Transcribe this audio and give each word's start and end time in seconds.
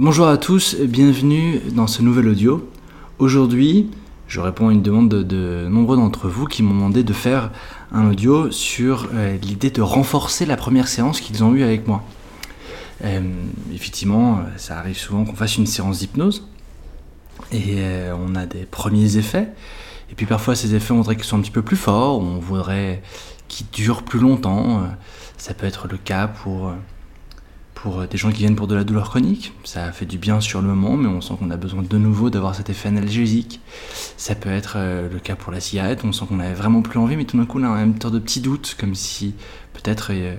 Bonjour 0.00 0.28
à 0.28 0.36
tous, 0.36 0.76
bienvenue 0.76 1.58
dans 1.72 1.88
ce 1.88 2.02
nouvel 2.02 2.28
audio. 2.28 2.70
Aujourd'hui, 3.18 3.90
je 4.28 4.38
réponds 4.38 4.68
à 4.68 4.72
une 4.72 4.80
demande 4.80 5.08
de, 5.08 5.66
nombreux 5.68 5.96
d'entre 5.96 6.28
vous 6.28 6.44
qui 6.44 6.62
m'ont 6.62 6.72
demandé 6.72 7.02
de 7.02 7.12
faire 7.12 7.50
un 7.90 8.08
audio 8.08 8.52
sur 8.52 9.08
euh, 9.12 9.36
l'idée 9.38 9.70
de 9.70 9.82
renforcer 9.82 10.46
la 10.46 10.56
première 10.56 10.86
séance 10.86 11.20
qu'ils 11.20 11.42
ont 11.42 11.52
eue 11.52 11.64
avec 11.64 11.88
moi. 11.88 12.04
Euh, 13.02 13.22
effectivement, 13.74 14.42
ça 14.56 14.78
arrive 14.78 14.96
souvent 14.96 15.24
qu'on 15.24 15.34
fasse 15.34 15.56
une 15.56 15.66
séance 15.66 15.98
d'hypnose 15.98 16.46
et 17.50 17.78
euh, 17.78 18.14
on 18.24 18.36
a 18.36 18.46
des 18.46 18.66
premiers 18.66 19.16
effets. 19.16 19.48
Et 20.12 20.14
puis 20.14 20.26
parfois 20.26 20.54
ces 20.54 20.76
effets, 20.76 20.92
on 20.92 20.98
voudrait 20.98 21.16
qu'ils 21.16 21.24
soient 21.24 21.38
un 21.38 21.42
petit 21.42 21.50
peu 21.50 21.62
plus 21.62 21.76
forts, 21.76 22.20
on 22.20 22.38
voudrait 22.38 23.02
qu'ils 23.48 23.66
durent 23.72 24.04
plus 24.04 24.20
longtemps. 24.20 24.80
Ça 25.38 25.54
peut 25.54 25.66
être 25.66 25.88
le 25.88 25.96
cas 25.96 26.28
pour 26.28 26.70
pour 27.82 28.00
euh, 28.00 28.06
des 28.06 28.18
gens 28.18 28.30
qui 28.30 28.38
viennent 28.38 28.56
pour 28.56 28.66
de 28.66 28.74
la 28.74 28.84
douleur 28.84 29.08
chronique. 29.10 29.52
Ça 29.64 29.92
fait 29.92 30.06
du 30.06 30.18
bien 30.18 30.40
sur 30.40 30.60
le 30.60 30.68
moment, 30.68 30.96
mais 30.96 31.08
on 31.08 31.20
sent 31.20 31.34
qu'on 31.38 31.50
a 31.50 31.56
besoin 31.56 31.82
de 31.82 31.98
nouveau 31.98 32.30
d'avoir 32.30 32.54
cet 32.54 32.70
effet 32.70 32.88
analgésique. 32.88 33.60
Ça 34.16 34.34
peut 34.34 34.50
être 34.50 34.74
euh, 34.76 35.08
le 35.08 35.18
cas 35.18 35.36
pour 35.36 35.52
la 35.52 35.60
cigarette, 35.60 36.00
on 36.04 36.12
sent 36.12 36.26
qu'on 36.28 36.40
avait 36.40 36.54
vraiment 36.54 36.82
plus 36.82 36.98
envie, 36.98 37.16
mais 37.16 37.24
tout 37.24 37.36
d'un 37.36 37.46
coup, 37.46 37.60
on 37.60 37.64
a 37.64 37.82
une 37.82 38.00
sorte 38.00 38.14
de 38.14 38.18
petit 38.18 38.40
doute, 38.40 38.76
comme 38.78 38.94
si 38.94 39.34
peut-être 39.74 40.10
euh, 40.12 40.36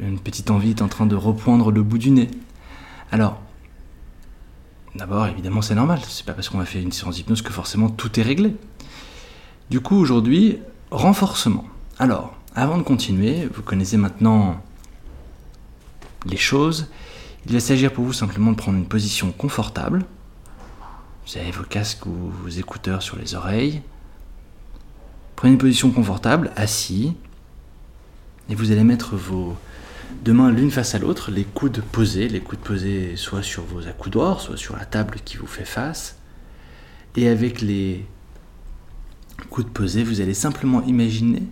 une 0.00 0.18
petite 0.18 0.50
envie 0.50 0.70
est 0.70 0.82
en 0.82 0.88
train 0.88 1.06
de 1.06 1.16
repoindre 1.16 1.70
le 1.70 1.82
bout 1.82 1.98
du 1.98 2.10
nez. 2.10 2.28
Alors, 3.10 3.40
d'abord, 4.94 5.26
évidemment, 5.26 5.62
c'est 5.62 5.74
normal. 5.74 6.00
C'est 6.06 6.26
pas 6.26 6.34
parce 6.34 6.48
qu'on 6.48 6.60
a 6.60 6.66
fait 6.66 6.82
une 6.82 6.92
séance 6.92 7.16
d'hypnose 7.16 7.42
que 7.42 7.52
forcément 7.52 7.88
tout 7.88 8.20
est 8.20 8.22
réglé. 8.22 8.54
Du 9.70 9.80
coup, 9.80 9.96
aujourd'hui, 9.96 10.58
renforcement. 10.90 11.64
Alors, 11.98 12.36
avant 12.54 12.76
de 12.76 12.82
continuer, 12.82 13.48
vous 13.54 13.62
connaissez 13.62 13.96
maintenant 13.96 14.62
les 16.24 16.36
choses, 16.36 16.88
il 17.46 17.52
va 17.52 17.60
s'agir 17.60 17.92
pour 17.92 18.04
vous 18.04 18.12
simplement 18.12 18.50
de 18.52 18.56
prendre 18.56 18.78
une 18.78 18.88
position 18.88 19.30
confortable. 19.32 20.04
Vous 21.26 21.38
avez 21.38 21.50
vos 21.50 21.64
casques 21.64 22.06
ou 22.06 22.30
vos 22.42 22.48
écouteurs 22.48 23.02
sur 23.02 23.16
les 23.16 23.34
oreilles. 23.34 23.82
Prenez 25.36 25.52
une 25.52 25.58
position 25.58 25.90
confortable, 25.90 26.50
assis, 26.56 27.14
et 28.48 28.54
vous 28.54 28.70
allez 28.70 28.84
mettre 28.84 29.16
vos 29.16 29.56
deux 30.24 30.32
mains 30.32 30.50
l'une 30.50 30.70
face 30.70 30.94
à 30.94 30.98
l'autre, 30.98 31.30
les 31.30 31.44
coudes 31.44 31.82
posés, 31.92 32.28
les 32.28 32.40
coudes 32.40 32.58
posés 32.60 33.16
soit 33.16 33.42
sur 33.42 33.64
vos 33.64 33.86
accoudoirs, 33.86 34.40
soit 34.40 34.56
sur 34.56 34.76
la 34.76 34.84
table 34.84 35.18
qui 35.24 35.36
vous 35.36 35.46
fait 35.46 35.64
face. 35.64 36.16
Et 37.16 37.28
avec 37.28 37.60
les 37.60 38.04
coudes 39.50 39.70
posés, 39.70 40.04
vous 40.04 40.20
allez 40.20 40.34
simplement 40.34 40.82
imaginer 40.84 41.42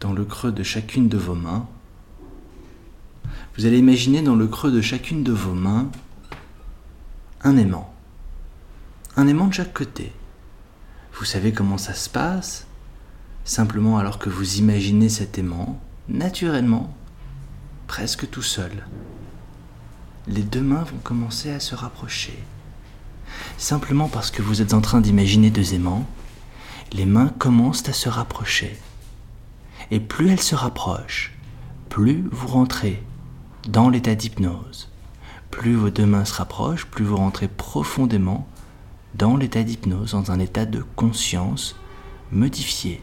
dans 0.00 0.12
le 0.12 0.24
creux 0.24 0.52
de 0.52 0.62
chacune 0.62 1.08
de 1.08 1.16
vos 1.16 1.34
mains 1.34 1.66
vous 3.56 3.66
allez 3.66 3.78
imaginer 3.78 4.20
dans 4.20 4.34
le 4.34 4.48
creux 4.48 4.72
de 4.72 4.80
chacune 4.80 5.22
de 5.22 5.32
vos 5.32 5.54
mains 5.54 5.88
un 7.42 7.56
aimant. 7.56 7.94
Un 9.16 9.28
aimant 9.28 9.46
de 9.46 9.54
chaque 9.54 9.72
côté. 9.72 10.12
Vous 11.12 11.24
savez 11.24 11.52
comment 11.52 11.78
ça 11.78 11.94
se 11.94 12.08
passe 12.08 12.66
Simplement 13.44 13.98
alors 13.98 14.18
que 14.18 14.30
vous 14.30 14.56
imaginez 14.56 15.08
cet 15.08 15.38
aimant, 15.38 15.80
naturellement, 16.08 16.92
presque 17.86 18.28
tout 18.28 18.42
seul. 18.42 18.86
Les 20.26 20.42
deux 20.42 20.62
mains 20.62 20.82
vont 20.82 20.98
commencer 20.98 21.50
à 21.50 21.60
se 21.60 21.76
rapprocher. 21.76 22.36
Simplement 23.56 24.08
parce 24.08 24.30
que 24.30 24.42
vous 24.42 24.62
êtes 24.62 24.74
en 24.74 24.80
train 24.80 25.00
d'imaginer 25.00 25.50
deux 25.50 25.74
aimants, 25.74 26.06
les 26.92 27.06
mains 27.06 27.28
commencent 27.38 27.88
à 27.88 27.92
se 27.92 28.08
rapprocher. 28.08 28.76
Et 29.90 30.00
plus 30.00 30.30
elles 30.30 30.40
se 30.40 30.54
rapprochent, 30.54 31.36
plus 31.88 32.24
vous 32.32 32.48
rentrez 32.48 33.02
dans 33.66 33.88
l'état 33.88 34.14
d'hypnose. 34.14 34.88
Plus 35.50 35.74
vos 35.74 35.90
deux 35.90 36.06
mains 36.06 36.24
se 36.24 36.34
rapprochent, 36.34 36.86
plus 36.86 37.04
vous 37.04 37.16
rentrez 37.16 37.48
profondément 37.48 38.46
dans 39.14 39.36
l'état 39.36 39.62
d'hypnose, 39.62 40.12
dans 40.12 40.30
un 40.30 40.40
état 40.40 40.66
de 40.66 40.84
conscience 40.96 41.76
modifié, 42.32 43.02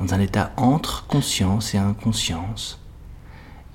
dans 0.00 0.12
un 0.12 0.20
état 0.20 0.52
entre 0.56 1.06
conscience 1.06 1.74
et 1.74 1.78
inconscience. 1.78 2.80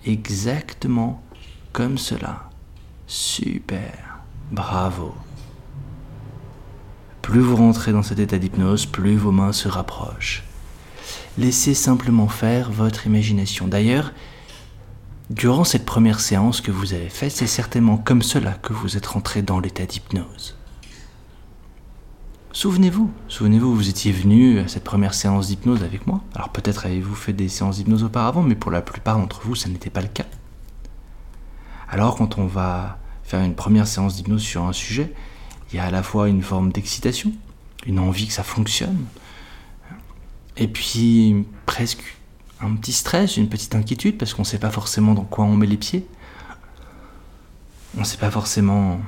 Exactement 0.05 1.23
comme 1.71 1.97
cela. 1.97 2.49
Super. 3.07 4.19
Bravo. 4.51 5.13
Plus 7.21 7.41
vous 7.41 7.55
rentrez 7.55 7.91
dans 7.91 8.03
cet 8.03 8.19
état 8.19 8.37
d'hypnose, 8.37 8.85
plus 8.85 9.15
vos 9.15 9.31
mains 9.31 9.53
se 9.53 9.67
rapprochent. 9.67 10.43
Laissez 11.37 11.73
simplement 11.73 12.27
faire 12.27 12.71
votre 12.71 13.07
imagination. 13.07 13.67
D'ailleurs, 13.67 14.11
Durant 15.29 15.63
cette 15.63 15.85
première 15.85 16.19
séance 16.19 16.59
que 16.59 16.71
vous 16.71 16.93
avez 16.93 17.09
faite, 17.09 17.31
c'est 17.31 17.45
certainement 17.45 17.97
comme 17.97 18.23
cela 18.23 18.53
que 18.53 18.73
vous 18.73 18.97
êtes 18.97 19.05
rentré 19.05 19.43
dans 19.43 19.59
l'état 19.59 19.85
d'hypnose. 19.85 20.57
Souvenez-vous, 22.51 23.11
souvenez-vous, 23.27 23.75
vous 23.75 23.89
étiez 23.89 24.11
venu 24.11 24.57
à 24.57 24.67
cette 24.67 24.83
première 24.83 25.13
séance 25.13 25.45
d'hypnose 25.45 25.83
avec 25.83 26.07
moi. 26.07 26.21
Alors 26.33 26.49
peut-être 26.49 26.87
avez-vous 26.87 27.13
fait 27.13 27.31
des 27.31 27.47
séances 27.47 27.75
d'hypnose 27.75 28.03
auparavant, 28.03 28.41
mais 28.41 28.55
pour 28.55 28.71
la 28.71 28.81
plupart 28.81 29.19
d'entre 29.19 29.41
vous, 29.41 29.53
ça 29.53 29.69
n'était 29.69 29.91
pas 29.91 30.01
le 30.01 30.07
cas. 30.07 30.25
Alors 31.87 32.15
quand 32.15 32.39
on 32.39 32.47
va 32.47 32.97
faire 33.23 33.41
une 33.41 33.53
première 33.53 33.85
séance 33.85 34.15
d'hypnose 34.15 34.41
sur 34.41 34.63
un 34.63 34.73
sujet, 34.73 35.13
il 35.71 35.75
y 35.75 35.79
a 35.79 35.85
à 35.85 35.91
la 35.91 36.01
fois 36.01 36.27
une 36.27 36.41
forme 36.41 36.71
d'excitation, 36.71 37.31
une 37.85 37.99
envie 37.99 38.25
que 38.25 38.33
ça 38.33 38.41
fonctionne, 38.41 39.05
et 40.57 40.67
puis 40.67 41.45
presque 41.67 42.18
un 42.61 42.75
petit 42.75 42.93
stress, 42.93 43.37
une 43.37 43.49
petite 43.49 43.75
inquiétude, 43.75 44.17
parce 44.17 44.33
qu'on 44.33 44.41
ne 44.41 44.47
sait 44.47 44.59
pas 44.59 44.71
forcément 44.71 45.13
dans 45.13 45.23
quoi 45.23 45.45
on 45.45 45.55
met 45.55 45.67
les 45.67 45.77
pieds. 45.77 46.07
On 47.95 48.01
ne 48.01 48.05
sait 48.05 48.17
pas 48.17 48.31
forcément 48.31 48.99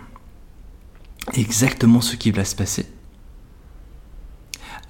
exactement 1.34 2.01
ce 2.01 2.16
qui 2.16 2.31
va 2.31 2.45
se 2.45 2.56
passer. 2.56 2.88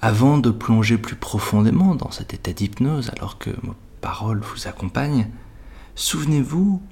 Avant 0.00 0.38
de 0.38 0.50
plonger 0.50 0.98
plus 0.98 1.16
profondément 1.16 1.94
dans 1.94 2.10
cet 2.10 2.34
état 2.34 2.52
d'hypnose, 2.52 3.10
alors 3.16 3.38
que 3.38 3.50
mes 3.50 3.72
paroles 4.00 4.40
vous 4.40 4.66
accompagnent, 4.66 5.28
souvenez-vous 5.94 6.82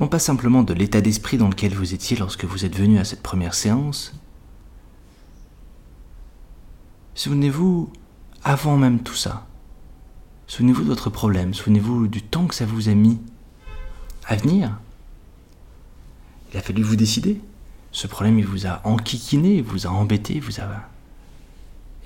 non 0.00 0.08
pas 0.08 0.18
simplement 0.18 0.62
de 0.62 0.74
l'état 0.74 1.00
d'esprit 1.00 1.38
dans 1.38 1.48
lequel 1.48 1.74
vous 1.74 1.94
étiez 1.94 2.16
lorsque 2.16 2.44
vous 2.44 2.66
êtes 2.66 2.76
venu 2.76 2.98
à 2.98 3.04
cette 3.04 3.22
première 3.22 3.54
séance, 3.54 4.12
souvenez-vous 7.14 7.90
avant 8.44 8.76
même 8.76 9.02
tout 9.02 9.14
ça. 9.14 9.46
Souvenez-vous 10.46 10.82
de 10.82 10.88
votre 10.88 11.10
problème, 11.10 11.54
souvenez-vous 11.54 12.06
du 12.06 12.22
temps 12.22 12.46
que 12.46 12.54
ça 12.54 12.66
vous 12.66 12.88
a 12.88 12.94
mis 12.94 13.18
à 14.26 14.36
venir. 14.36 14.78
Il 16.52 16.56
a 16.56 16.62
fallu 16.62 16.82
vous 16.82 16.96
décider. 16.96 17.40
Ce 17.92 18.06
problème, 18.06 18.38
il 18.38 18.46
vous 18.46 18.66
a 18.66 18.80
enquiquiné, 18.84 19.60
vous 19.62 19.86
a 19.86 19.90
embêté, 19.90 20.38
vous 20.38 20.60
a 20.60 20.68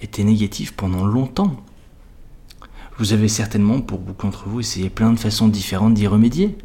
été 0.03 0.25
négatif 0.25 0.73
pendant 0.73 1.05
longtemps. 1.05 1.63
Vous 2.99 3.13
avez 3.13 3.29
certainement, 3.29 3.81
pour 3.81 3.99
beaucoup 3.99 4.27
d'entre 4.27 4.49
vous, 4.49 4.61
essayé 4.61 4.91
plein 4.91 5.13
de 5.13 5.19
façons 5.19 5.49
différentes 5.49 5.95
d'y 5.95 6.07
remédier. 6.07 6.57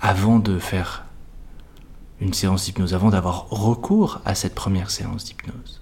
Avant 0.00 0.38
de 0.38 0.58
faire 0.58 1.04
une 2.20 2.34
séance 2.34 2.64
d'hypnose, 2.64 2.94
avant 2.94 3.10
d'avoir 3.10 3.48
recours 3.48 4.20
à 4.24 4.34
cette 4.34 4.54
première 4.54 4.90
séance 4.90 5.24
d'hypnose. 5.24 5.80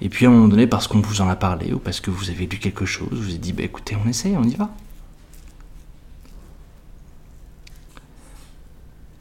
Et 0.00 0.08
puis 0.08 0.26
à 0.26 0.28
un 0.28 0.32
moment 0.32 0.48
donné, 0.48 0.66
parce 0.66 0.88
qu'on 0.88 1.00
vous 1.00 1.20
en 1.20 1.28
a 1.28 1.36
parlé 1.36 1.72
ou 1.72 1.78
parce 1.78 2.00
que 2.00 2.10
vous 2.10 2.30
avez 2.30 2.46
lu 2.46 2.58
quelque 2.58 2.84
chose, 2.84 3.08
vous 3.12 3.30
avez 3.30 3.38
dit 3.38 3.52
bah, 3.52 3.62
écoutez, 3.62 3.96
on 3.96 4.08
essaye, 4.08 4.36
on 4.36 4.44
y 4.44 4.54
va. 4.54 4.70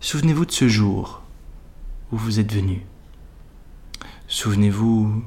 Souvenez-vous 0.02 0.46
de 0.46 0.52
ce 0.52 0.68
jour 0.68 1.22
où 2.12 2.18
vous 2.18 2.40
êtes 2.40 2.54
venu. 2.54 2.86
Souvenez-vous 4.28 5.24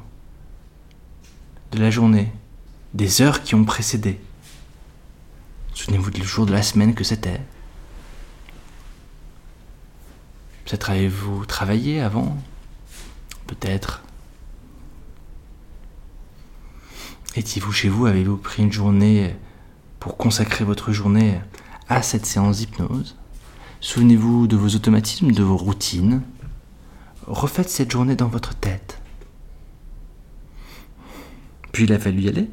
de 1.72 1.78
la 1.78 1.90
journée, 1.90 2.30
des 2.94 3.22
heures 3.22 3.42
qui 3.42 3.54
ont 3.54 3.64
précédé. 3.64 4.20
Souvenez-vous 5.74 6.10
du 6.10 6.24
jour 6.24 6.46
de 6.46 6.52
la 6.52 6.62
semaine 6.62 6.94
que 6.94 7.04
c'était. 7.04 7.40
Peut-être 10.64 10.90
avez-vous 10.90 11.46
travaillé 11.46 12.00
avant? 12.00 12.36
Peut-être 13.46 14.02
Étiez-vous 17.38 17.70
chez 17.70 17.88
vous? 17.88 18.06
Avez-vous 18.06 18.36
pris 18.36 18.64
une 18.64 18.72
journée 18.72 19.32
pour 20.00 20.16
consacrer 20.16 20.64
votre 20.64 20.90
journée 20.90 21.38
à 21.88 22.02
cette 22.02 22.26
séance 22.26 22.56
d'hypnose? 22.56 23.16
Souvenez-vous 23.80 24.48
de 24.48 24.56
vos 24.56 24.74
automatismes, 24.74 25.30
de 25.30 25.44
vos 25.44 25.56
routines? 25.56 26.22
Refaites 27.28 27.68
cette 27.68 27.92
journée 27.92 28.16
dans 28.16 28.26
votre 28.26 28.56
tête. 28.56 29.00
Puis 31.70 31.84
il 31.84 31.92
a 31.92 32.00
fallu 32.00 32.22
y 32.22 32.28
aller. 32.28 32.50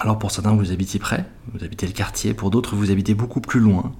Alors 0.00 0.18
pour 0.18 0.32
certains, 0.32 0.56
vous 0.56 0.72
habitez 0.72 0.98
près, 0.98 1.24
vous 1.54 1.62
habitez 1.62 1.86
le 1.86 1.92
quartier, 1.92 2.34
pour 2.34 2.50
d'autres, 2.50 2.74
vous 2.74 2.90
habitez 2.90 3.14
beaucoup 3.14 3.40
plus 3.40 3.60
loin. 3.60 3.92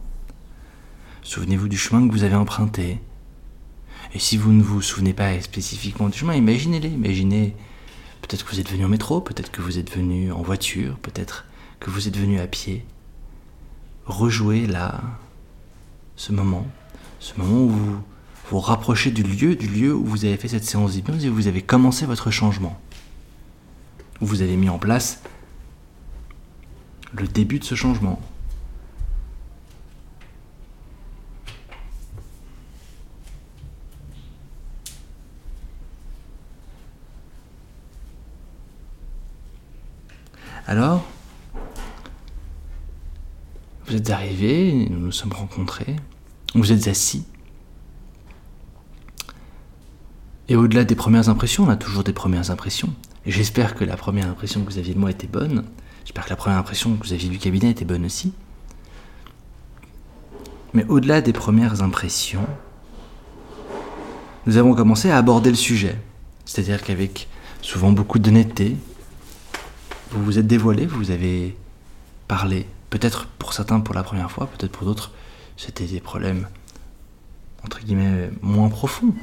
Souvenez-vous 1.23 1.69
du 1.69 1.79
chemin 1.79 2.05
que 2.09 2.13
vous 2.13 2.25
avez 2.25 2.35
emprunté. 2.35 3.01
Et 4.15 4.19
si 4.19 4.37
vous 4.37 4.51
ne 4.51 4.65
vous 4.65 4.83
souvenez 4.83 5.13
pas 5.13 5.41
spécifiquement 5.41 6.09
du 6.09 6.19
chemin, 6.19 6.35
imaginez-les, 6.35 6.89
imaginez 6.89 7.55
Peut-être 8.23 8.45
que 8.45 8.51
vous 8.51 8.61
êtes 8.61 8.71
venu 8.71 8.85
en 8.85 8.89
métro, 8.89 9.21
peut-être 9.21 9.51
que 9.51 9.63
vous 9.63 9.79
êtes 9.79 9.95
venu 9.95 10.33
en 10.33 10.43
voiture, 10.43 10.99
peut-être 10.99 11.47
que 11.81 11.91
vous 11.91 12.09
êtes 12.09 12.17
venu 12.17 12.41
à 12.41 12.47
pied. 12.47 12.85
Rejouez 14.07 14.67
là 14.67 15.01
ce 16.17 16.33
moment. 16.33 16.67
ce 17.21 17.35
moment 17.39 17.65
où 17.65 17.69
vous 17.69 18.03
vous 18.51 18.61
rapprochez 18.61 19.11
du 19.11 19.23
lieu, 19.23 19.57
du 19.57 19.69
lieu 19.69 19.95
où 19.95 20.05
vous 20.05 20.25
avez 20.25 20.37
fait 20.37 20.49
cette 20.49 20.65
séance 20.65 20.93
d'hypnose 20.93 21.25
et 21.25 21.29
où 21.29 21.35
vous 21.35 21.49
avez 21.49 21.63
commencé 21.63 22.07
votre 22.07 22.31
changement. 22.31 22.81
Où 24.21 24.27
vous 24.27 24.43
avez 24.43 24.57
mis 24.57 24.69
en 24.71 24.79
place 24.79 25.21
le 27.13 27.29
début 27.29 27.59
de 27.59 27.65
ce 27.65 27.75
changement. 27.75 28.21
Alors, 40.67 41.03
vous 41.55 41.61
êtes 43.99 44.11
arrivé, 44.11 44.87
nous 44.91 44.99
nous 44.99 45.13
sommes 45.13 45.33
rencontrés, 45.33 45.97
vous 46.55 46.73
êtes 46.73 46.89
assis. 46.89 47.25
Et 50.49 50.57
au-delà 50.57 50.85
des 50.85 50.95
premières 50.95 51.29
impressions, 51.29 51.65
on 51.65 51.69
a 51.69 51.77
toujours 51.77 52.05
des 52.05 52.13
premières 52.13 52.51
impressions. 52.51 52.95
Et 53.27 53.31
j'espère 53.31 53.75
que 53.75 53.85
la 53.85 53.97
première 53.97 54.29
impression 54.29 54.65
que 54.65 54.71
vous 54.71 54.79
aviez 54.79 54.95
de 54.95 54.99
moi 54.99 55.11
était 55.11 55.27
bonne. 55.27 55.65
J'espère 56.05 56.25
que 56.25 56.31
la 56.31 56.37
première 56.37 56.59
impression 56.59 56.97
que 56.97 57.07
vous 57.07 57.13
aviez 57.13 57.29
du 57.29 57.39
cabinet 57.39 57.71
était 57.71 57.85
bonne 57.85 58.07
aussi. 58.07 58.33
Mais 60.73 60.87
au-delà 60.87 61.21
des 61.21 61.33
premières 61.33 61.83
impressions, 61.83 62.47
nous 64.47 64.57
avons 64.57 64.75
commencé 64.75 65.11
à 65.11 65.19
aborder 65.19 65.51
le 65.51 65.57
sujet. 65.57 65.97
C'est-à-dire 66.47 66.83
qu'avec 66.83 67.29
souvent 67.61 67.93
beaucoup 67.93 68.19
d'honnêteté, 68.19 68.77
vous 70.13 70.25
vous 70.25 70.39
êtes 70.39 70.47
dévoilé, 70.47 70.87
vous 70.87 71.11
avez 71.11 71.57
parlé. 72.29 72.67
Peut-être 72.91 73.27
pour 73.27 73.53
certains 73.53 73.81
pour 73.81 73.95
la 73.95 74.03
première 74.03 74.31
fois, 74.31 74.47
peut-être 74.47 74.73
pour 74.73 74.87
d'autres, 74.87 75.13
c'était 75.57 75.87
des 75.87 76.01
problèmes, 76.01 76.49
entre 77.65 77.81
guillemets, 77.81 78.31
moins 78.41 78.69
profonds. 78.69 79.15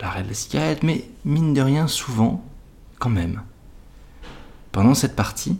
L'arrêt 0.00 0.22
de 0.22 0.28
la 0.28 0.34
cigarette, 0.34 0.82
mais 0.82 1.08
mine 1.24 1.54
de 1.54 1.60
rien, 1.60 1.86
souvent, 1.86 2.44
quand 2.98 3.10
même. 3.10 3.42
Pendant 4.72 4.94
cette 4.94 5.16
partie, 5.16 5.56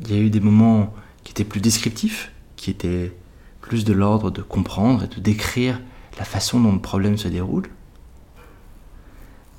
il 0.00 0.12
y 0.12 0.14
a 0.14 0.20
eu 0.20 0.30
des 0.30 0.40
moments 0.40 0.94
qui 1.24 1.32
étaient 1.32 1.44
plus 1.44 1.60
descriptifs, 1.60 2.30
qui 2.56 2.70
étaient 2.70 3.12
plus 3.60 3.84
de 3.84 3.92
l'ordre 3.92 4.30
de 4.30 4.42
comprendre 4.42 5.04
et 5.04 5.08
de 5.08 5.20
décrire 5.20 5.80
la 6.18 6.24
façon 6.24 6.60
dont 6.60 6.72
le 6.72 6.80
problème 6.80 7.16
se 7.16 7.28
déroule. 7.28 7.68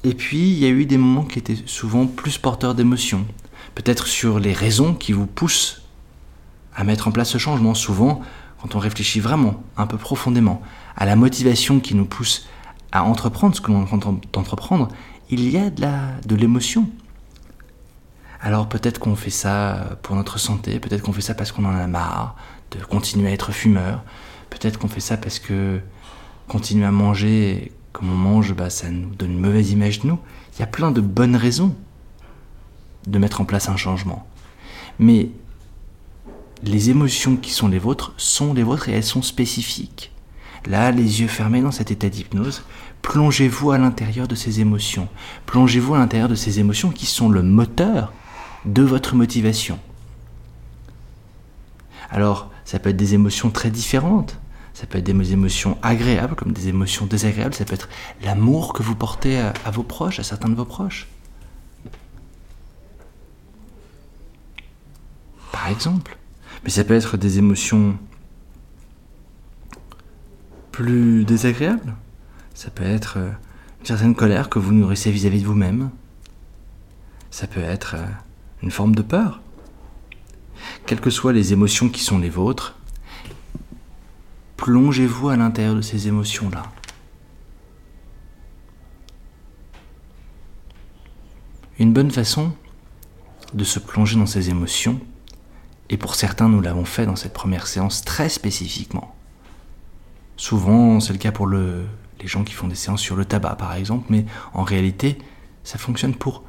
Et 0.03 0.13
puis, 0.13 0.49
il 0.49 0.57
y 0.57 0.65
a 0.65 0.69
eu 0.69 0.85
des 0.85 0.97
moments 0.97 1.25
qui 1.25 1.39
étaient 1.39 1.57
souvent 1.65 2.07
plus 2.07 2.37
porteurs 2.37 2.75
d'émotions, 2.75 3.25
peut-être 3.75 4.07
sur 4.07 4.39
les 4.39 4.53
raisons 4.53 4.93
qui 4.93 5.11
vous 5.11 5.27
poussent 5.27 5.78
à 6.79 6.85
mettre 6.85 7.09
en 7.09 7.11
place 7.11 7.29
ce 7.29 7.37
changement. 7.37 7.73
Souvent, 7.73 8.21
quand 8.61 8.73
on 8.75 8.79
réfléchit 8.79 9.19
vraiment, 9.19 9.61
un 9.75 9.85
peu 9.85 9.97
profondément, 9.97 10.61
à 10.95 11.05
la 11.05 11.17
motivation 11.17 11.81
qui 11.81 11.93
nous 11.93 12.05
pousse 12.05 12.47
à 12.93 13.03
entreprendre 13.03 13.53
ce 13.53 13.59
que 13.59 13.71
l'on 13.71 13.83
entend 13.91 14.17
d'entreprendre, 14.31 14.87
il 15.29 15.49
y 15.49 15.57
a 15.57 15.69
de, 15.69 15.81
la, 15.81 15.99
de 16.25 16.35
l'émotion. 16.35 16.89
Alors 18.39 18.69
peut-être 18.69 18.99
qu'on 18.99 19.17
fait 19.17 19.29
ça 19.29 19.97
pour 20.03 20.15
notre 20.15 20.39
santé, 20.39 20.79
peut-être 20.79 21.01
qu'on 21.03 21.11
fait 21.11 21.21
ça 21.21 21.33
parce 21.35 21.51
qu'on 21.51 21.65
en 21.65 21.75
a 21.75 21.85
marre 21.87 22.37
de 22.71 22.81
continuer 22.81 23.27
à 23.27 23.33
être 23.33 23.51
fumeur, 23.51 24.01
peut-être 24.49 24.79
qu'on 24.79 24.87
fait 24.87 25.01
ça 25.01 25.17
parce 25.17 25.39
que 25.39 25.81
continuer 26.47 26.85
à 26.85 26.91
manger 26.91 27.73
comme 27.91 28.09
on 28.09 28.15
mange, 28.15 28.53
bah, 28.53 28.69
ça 28.69 28.89
nous 28.89 29.13
donne 29.15 29.33
une 29.33 29.41
mauvaise 29.41 29.71
image 29.71 29.99
de 29.99 30.07
nous. 30.07 30.19
Il 30.55 30.61
y 30.61 30.63
a 30.63 30.67
plein 30.67 30.91
de 30.91 31.01
bonnes 31.01 31.35
raisons 31.35 31.75
de 33.05 33.19
mettre 33.19 33.41
en 33.41 33.45
place 33.45 33.67
un 33.67 33.75
changement. 33.75 34.25
Mais 34.97 35.31
les 36.63 36.89
émotions 36.89 37.35
qui 37.35 37.51
sont 37.51 37.67
les 37.67 37.79
vôtres 37.79 38.13
sont 38.17 38.53
les 38.53 38.63
vôtres 38.63 38.89
et 38.89 38.93
elles 38.93 39.03
sont 39.03 39.21
spécifiques. 39.21 40.11
Là, 40.65 40.91
les 40.91 41.21
yeux 41.21 41.27
fermés 41.27 41.61
dans 41.61 41.71
cet 41.71 41.91
état 41.91 42.09
d'hypnose, 42.09 42.63
plongez-vous 43.01 43.71
à 43.71 43.77
l'intérieur 43.77 44.27
de 44.27 44.35
ces 44.35 44.59
émotions. 44.59 45.07
Plongez-vous 45.45 45.95
à 45.95 45.99
l'intérieur 45.99 46.29
de 46.29 46.35
ces 46.35 46.59
émotions 46.59 46.89
qui 46.89 47.05
sont 47.05 47.29
le 47.29 47.41
moteur 47.41 48.13
de 48.65 48.81
votre 48.81 49.15
motivation. 49.15 49.79
Alors, 52.11 52.51
ça 52.65 52.79
peut 52.79 52.89
être 52.89 52.97
des 52.97 53.13
émotions 53.13 53.49
très 53.51 53.71
différentes. 53.71 54.37
Ça 54.73 54.85
peut 54.85 54.97
être 54.97 55.05
des 55.05 55.33
émotions 55.33 55.77
agréables 55.81 56.35
comme 56.35 56.51
des 56.51 56.67
émotions 56.67 57.05
désagréables. 57.05 57.53
Ça 57.53 57.65
peut 57.65 57.75
être 57.75 57.89
l'amour 58.23 58.73
que 58.73 58.83
vous 58.83 58.95
portez 58.95 59.39
à, 59.39 59.71
vos 59.71 59.83
proches, 59.83 60.19
à 60.19 60.23
certains 60.23 60.49
de 60.49 60.55
vos 60.55 60.65
proches. 60.65 61.07
par 65.51 65.67
exemple. 65.67 66.18
Mais 66.63 66.69
ça 66.69 66.83
peut 66.83 66.95
être 66.95 67.17
des 67.17 67.37
émotions 67.37 67.97
plus 70.71 71.25
désagréables. 71.25 71.95
Ça 72.53 72.69
peut 72.69 72.83
être 72.83 73.17
euh, 73.17 73.31
une 73.79 73.85
certaine 73.85 74.15
colère 74.15 74.49
que 74.49 74.59
vous 74.59 74.73
nourrissez 74.73 75.11
vis-à-vis 75.11 75.41
de 75.41 75.45
vous-même. 75.45 75.89
Ça 77.31 77.47
peut 77.47 77.61
être 77.61 77.95
euh, 77.95 78.05
une 78.61 78.71
forme 78.71 78.95
de 78.95 79.01
peur. 79.01 79.41
Quelles 80.85 81.01
que 81.01 81.09
soient 81.09 81.33
les 81.33 81.53
émotions 81.53 81.89
qui 81.89 82.03
sont 82.03 82.19
les 82.19 82.29
vôtres, 82.29 82.75
plongez-vous 84.57 85.29
à 85.29 85.37
l'intérieur 85.37 85.75
de 85.75 85.81
ces 85.81 86.07
émotions-là. 86.07 86.63
Une 91.77 91.93
bonne 91.93 92.11
façon 92.11 92.53
de 93.53 93.63
se 93.63 93.79
plonger 93.79 94.17
dans 94.17 94.25
ces 94.25 94.49
émotions, 94.49 94.99
et 95.89 95.97
pour 95.97 96.15
certains, 96.15 96.49
nous 96.49 96.61
l'avons 96.61 96.85
fait 96.85 97.05
dans 97.05 97.15
cette 97.15 97.33
première 97.33 97.67
séance 97.67 98.03
très 98.03 98.29
spécifiquement. 98.29 99.15
Souvent, 100.37 100.99
c'est 100.99 101.13
le 101.13 101.19
cas 101.19 101.31
pour 101.31 101.47
le, 101.47 101.85
les 102.21 102.27
gens 102.27 102.43
qui 102.43 102.53
font 102.53 102.67
des 102.67 102.75
séances 102.75 103.01
sur 103.01 103.15
le 103.15 103.25
tabac, 103.25 103.55
par 103.55 103.73
exemple, 103.73 104.05
mais 104.09 104.25
en 104.53 104.63
réalité, 104.63 105.17
ça 105.63 105.77
fonctionne 105.77 106.13
pour 106.13 106.43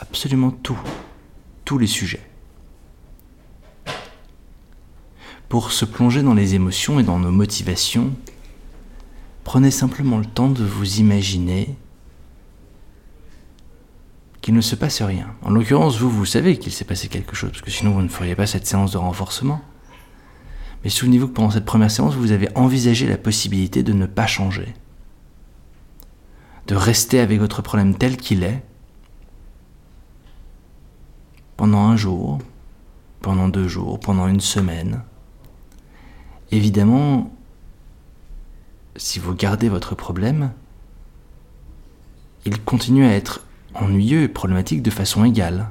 absolument 0.00 0.50
tout, 0.50 0.78
tous 1.64 1.78
les 1.78 1.86
sujets. 1.86 2.22
Pour 5.48 5.72
se 5.72 5.84
plonger 5.84 6.22
dans 6.22 6.34
les 6.34 6.54
émotions 6.54 7.00
et 7.00 7.02
dans 7.02 7.18
nos 7.18 7.30
motivations, 7.30 8.12
prenez 9.44 9.70
simplement 9.70 10.18
le 10.18 10.24
temps 10.24 10.48
de 10.48 10.64
vous 10.64 10.98
imaginer 10.98 11.76
qu'il 14.42 14.54
ne 14.54 14.60
se 14.60 14.74
passe 14.74 15.00
rien. 15.00 15.34
En 15.42 15.50
l'occurrence, 15.50 15.98
vous, 15.98 16.10
vous 16.10 16.26
savez 16.26 16.58
qu'il 16.58 16.72
s'est 16.72 16.84
passé 16.84 17.08
quelque 17.08 17.36
chose, 17.36 17.50
parce 17.50 17.62
que 17.62 17.70
sinon 17.70 17.92
vous 17.92 18.02
ne 18.02 18.08
feriez 18.08 18.34
pas 18.34 18.46
cette 18.46 18.66
séance 18.66 18.90
de 18.92 18.98
renforcement. 18.98 19.62
Mais 20.82 20.90
souvenez-vous 20.90 21.28
que 21.28 21.32
pendant 21.32 21.52
cette 21.52 21.64
première 21.64 21.92
séance, 21.92 22.16
vous 22.16 22.32
avez 22.32 22.48
envisagé 22.56 23.06
la 23.06 23.16
possibilité 23.16 23.84
de 23.84 23.92
ne 23.92 24.04
pas 24.04 24.26
changer, 24.26 24.74
de 26.66 26.74
rester 26.74 27.20
avec 27.20 27.38
votre 27.38 27.62
problème 27.62 27.94
tel 27.94 28.16
qu'il 28.16 28.42
est, 28.42 28.64
pendant 31.56 31.86
un 31.86 31.96
jour, 31.96 32.40
pendant 33.20 33.48
deux 33.48 33.68
jours, 33.68 34.00
pendant 34.00 34.26
une 34.26 34.40
semaine. 34.40 35.02
Évidemment, 36.50 37.32
si 38.96 39.20
vous 39.20 39.34
gardez 39.34 39.68
votre 39.68 39.94
problème, 39.94 40.50
il 42.44 42.60
continue 42.60 43.04
à 43.04 43.12
être 43.12 43.46
ennuyeux 43.74 44.22
et 44.22 44.28
problématique 44.28 44.82
de 44.82 44.90
façon 44.90 45.24
égale. 45.24 45.70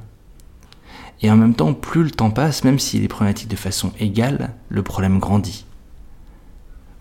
Et 1.22 1.30
en 1.30 1.36
même 1.36 1.54
temps, 1.54 1.72
plus 1.72 2.02
le 2.02 2.10
temps 2.10 2.30
passe, 2.30 2.64
même 2.64 2.78
s'il 2.78 3.04
est 3.04 3.08
problématique 3.08 3.48
de 3.48 3.56
façon 3.56 3.92
égale, 4.00 4.54
le 4.68 4.82
problème 4.82 5.18
grandit. 5.18 5.66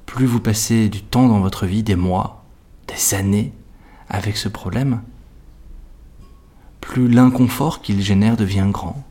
Plus 0.05 0.25
vous 0.25 0.39
passez 0.39 0.89
du 0.89 1.01
temps 1.01 1.27
dans 1.27 1.39
votre 1.39 1.65
vie, 1.65 1.83
des 1.83 1.95
mois, 1.95 2.43
des 2.87 3.15
années, 3.15 3.53
avec 4.09 4.37
ce 4.37 4.49
problème, 4.49 5.01
plus 6.81 7.07
l'inconfort 7.07 7.81
qu'il 7.81 8.01
génère 8.01 8.35
devient 8.35 8.67
grand, 8.69 9.07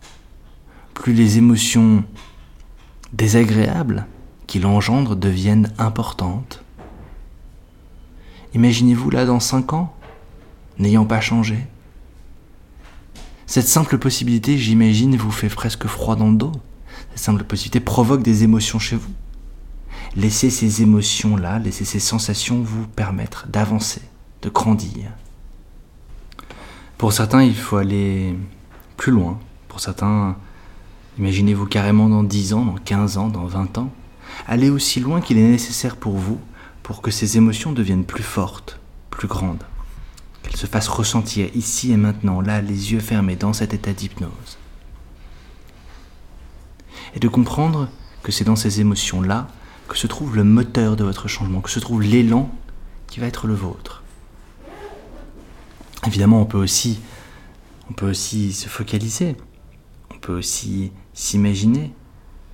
plus 0.93 1.15
les 1.15 1.39
émotions 1.39 2.05
désagréables 3.13 4.07
qu'il 4.47 4.67
engendre 4.67 5.17
deviennent 5.17 5.73
importantes. 5.79 6.63
Imaginez-vous 8.55 9.11
là 9.11 9.25
dans 9.25 9.41
cinq 9.41 9.73
ans, 9.73 9.95
n'ayant 10.79 11.07
pas 11.07 11.21
changé, 11.21 11.67
cette 13.51 13.67
simple 13.67 13.99
possibilité, 13.99 14.57
j'imagine, 14.57 15.17
vous 15.17 15.33
fait 15.33 15.49
presque 15.49 15.89
froid 15.89 16.15
dans 16.15 16.31
le 16.31 16.37
dos. 16.37 16.53
Cette 17.11 17.25
simple 17.25 17.43
possibilité 17.43 17.81
provoque 17.81 18.23
des 18.23 18.45
émotions 18.45 18.79
chez 18.79 18.95
vous. 18.95 19.11
Laissez 20.15 20.51
ces 20.51 20.83
émotions-là, 20.83 21.59
laissez 21.59 21.85
ces 21.85 21.99
sensations 21.99 22.63
vous 22.63 22.87
permettre 22.87 23.49
d'avancer, 23.49 24.03
de 24.43 24.51
grandir. 24.51 25.11
Pour 26.97 27.13
certains, 27.13 27.43
il 27.43 27.57
faut 27.57 27.79
aller 27.79 28.37
plus 28.97 29.11
loin. 29.11 29.41
Pour 29.67 29.81
certains, 29.81 30.37
imaginez-vous 31.19 31.67
carrément 31.67 32.09
dans 32.09 32.23
10 32.23 32.53
ans, 32.53 32.65
dans 32.65 32.77
15 32.77 33.19
ans, 33.19 33.29
dans 33.31 33.47
20 33.47 33.79
ans. 33.79 33.91
Allez 34.47 34.71
aussi 34.71 35.01
loin 35.01 35.21
qu'il 35.21 35.39
est 35.39 35.51
nécessaire 35.51 35.97
pour 35.97 36.13
vous 36.13 36.39
pour 36.85 37.03
que 37.03 37.11
ces 37.11 37.37
émotions 37.37 37.73
deviennent 37.73 38.05
plus 38.05 38.23
fortes, 38.23 38.79
plus 39.11 39.27
grandes 39.27 39.65
qu'elle 40.51 40.59
se 40.59 40.67
fasse 40.67 40.89
ressentir 40.89 41.49
ici 41.55 41.93
et 41.93 41.97
maintenant, 41.97 42.41
là, 42.41 42.61
les 42.61 42.93
yeux 42.93 42.99
fermés, 42.99 43.37
dans 43.37 43.53
cet 43.53 43.73
état 43.73 43.93
d'hypnose. 43.93 44.59
Et 47.15 47.21
de 47.21 47.29
comprendre 47.29 47.89
que 48.25 48.33
c'est 48.33 48.45
dans 48.45 48.57
ces 48.57 48.81
émotions-là 48.81 49.47
que 49.89 49.97
se 49.97 50.09
trouve 50.09 50.35
le 50.35 50.45
moteur 50.45 50.97
de 50.97 51.05
votre 51.05 51.29
changement, 51.29 51.61
que 51.61 51.71
se 51.71 51.81
trouve 51.81 52.03
l'élan 52.03 52.51
qui 53.07 53.21
va 53.21 53.27
être 53.27 53.47
le 53.47 53.55
vôtre. 53.55 54.03
Évidemment, 56.07 56.41
on 56.41 56.47
peut 56.47 56.59
aussi, 56.59 57.01
on 57.89 57.93
peut 57.93 58.11
aussi 58.11 58.53
se 58.53 58.69
focaliser, 58.69 59.37
on 60.13 60.19
peut 60.19 60.37
aussi 60.37 60.93
s'imaginer 61.15 61.93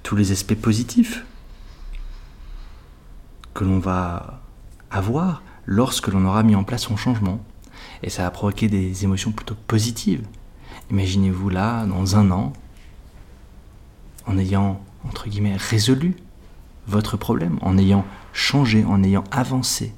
tous 0.03 0.17
les 0.17 0.33
aspects 0.33 0.55
positifs 0.55 1.25
que 3.55 3.65
l'on 3.65 3.79
va 3.79 4.43
avoir 4.91 5.43
lorsque 5.65 6.09
l'on 6.09 6.25
aura 6.27 6.43
mis 6.43 6.55
en 6.55 6.65
place 6.65 6.83
son 6.83 6.97
changement. 6.97 7.43
Et 8.03 8.11
ça 8.11 8.23
va 8.23 8.31
provoquer 8.31 8.69
des 8.69 9.05
émotions 9.05 9.33
plutôt 9.33 9.57
positives. 9.67 10.23
Imaginez-vous 10.91 11.49
là, 11.49 11.87
dans 11.87 12.17
un 12.17 12.31
an, 12.31 12.53
en 14.27 14.39
ayant, 14.39 14.81
entre 15.05 15.29
guillemets, 15.29 15.57
résolu 15.57 16.17
votre 16.87 17.17
problème, 17.17 17.59
en 17.63 17.79
ayant 17.79 18.05
changé, 18.33 18.85
en 18.85 19.03
ayant 19.03 19.25
avancé. 19.31 19.93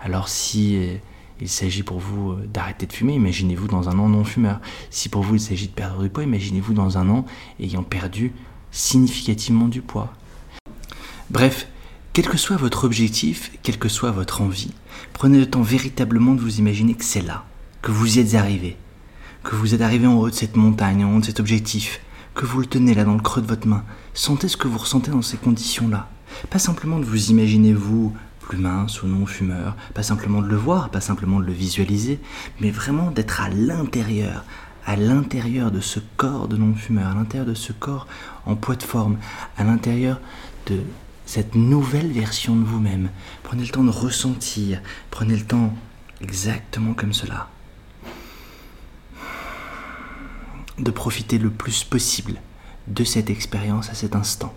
Alors 0.00 0.28
si 0.28 0.76
euh, 0.76 0.96
il 1.40 1.48
s'agit 1.48 1.82
pour 1.82 1.98
vous 1.98 2.32
euh, 2.32 2.46
d'arrêter 2.46 2.86
de 2.86 2.92
fumer, 2.92 3.14
imaginez-vous 3.14 3.68
dans 3.68 3.88
un 3.88 3.98
an 3.98 4.08
non-fumeur. 4.08 4.60
Si 4.90 5.08
pour 5.08 5.22
vous 5.22 5.34
il 5.34 5.40
s'agit 5.40 5.68
de 5.68 5.72
perdre 5.72 6.02
du 6.02 6.08
poids, 6.08 6.24
imaginez-vous 6.24 6.74
dans 6.74 6.98
un 6.98 7.08
an 7.08 7.24
ayant 7.60 7.82
perdu 7.82 8.32
significativement 8.70 9.68
du 9.68 9.82
poids. 9.82 10.12
Bref, 11.30 11.68
quel 12.12 12.28
que 12.28 12.36
soit 12.36 12.56
votre 12.56 12.84
objectif, 12.84 13.52
quelle 13.62 13.78
que 13.78 13.88
soit 13.88 14.10
votre 14.10 14.42
envie, 14.42 14.72
prenez 15.14 15.38
le 15.38 15.48
temps 15.48 15.62
véritablement 15.62 16.34
de 16.34 16.40
vous 16.40 16.58
imaginer 16.58 16.94
que 16.94 17.04
c'est 17.04 17.22
là, 17.22 17.44
que 17.80 17.90
vous 17.90 18.18
y 18.18 18.20
êtes 18.20 18.34
arrivé, 18.34 18.76
que 19.44 19.56
vous 19.56 19.74
êtes 19.74 19.80
arrivé 19.80 20.06
en 20.06 20.16
haut 20.16 20.28
de 20.28 20.34
cette 20.34 20.56
montagne, 20.56 21.04
en 21.04 21.16
haut 21.16 21.20
de 21.20 21.24
cet 21.24 21.40
objectif, 21.40 22.00
que 22.34 22.44
vous 22.44 22.60
le 22.60 22.66
tenez 22.66 22.92
là 22.92 23.04
dans 23.04 23.14
le 23.14 23.20
creux 23.22 23.40
de 23.40 23.46
votre 23.46 23.66
main. 23.66 23.84
Sentez 24.12 24.48
ce 24.48 24.58
que 24.58 24.68
vous 24.68 24.76
ressentez 24.78 25.10
dans 25.10 25.22
ces 25.22 25.38
conditions-là. 25.38 26.10
Pas 26.50 26.58
simplement 26.58 26.98
de 26.98 27.04
vous 27.04 27.30
imaginer 27.30 27.72
vous 27.72 28.14
plus 28.40 28.58
mince 28.58 29.02
ou 29.02 29.06
non 29.06 29.24
fumeur, 29.24 29.74
pas 29.94 30.02
simplement 30.02 30.42
de 30.42 30.48
le 30.48 30.56
voir, 30.56 30.90
pas 30.90 31.00
simplement 31.00 31.40
de 31.40 31.46
le 31.46 31.52
visualiser, 31.52 32.20
mais 32.60 32.70
vraiment 32.70 33.10
d'être 33.10 33.40
à 33.40 33.48
l'intérieur, 33.48 34.44
à 34.84 34.96
l'intérieur 34.96 35.70
de 35.70 35.80
ce 35.80 36.00
corps 36.16 36.48
de 36.48 36.56
non-fumeur, 36.56 37.12
à 37.12 37.14
l'intérieur 37.14 37.46
de 37.46 37.54
ce 37.54 37.72
corps 37.72 38.06
en 38.44 38.56
poids 38.56 38.76
de 38.76 38.82
forme, 38.82 39.16
à 39.56 39.64
l'intérieur 39.64 40.20
de 40.66 40.80
cette 41.26 41.54
nouvelle 41.54 42.12
version 42.12 42.56
de 42.56 42.64
vous-même. 42.64 43.10
Prenez 43.42 43.64
le 43.64 43.70
temps 43.70 43.84
de 43.84 43.90
ressentir, 43.90 44.80
prenez 45.10 45.36
le 45.36 45.44
temps 45.44 45.74
exactement 46.20 46.94
comme 46.94 47.12
cela. 47.12 47.48
De 50.78 50.90
profiter 50.90 51.38
le 51.38 51.50
plus 51.50 51.84
possible 51.84 52.40
de 52.88 53.04
cette 53.04 53.30
expérience 53.30 53.90
à 53.90 53.94
cet 53.94 54.16
instant. 54.16 54.54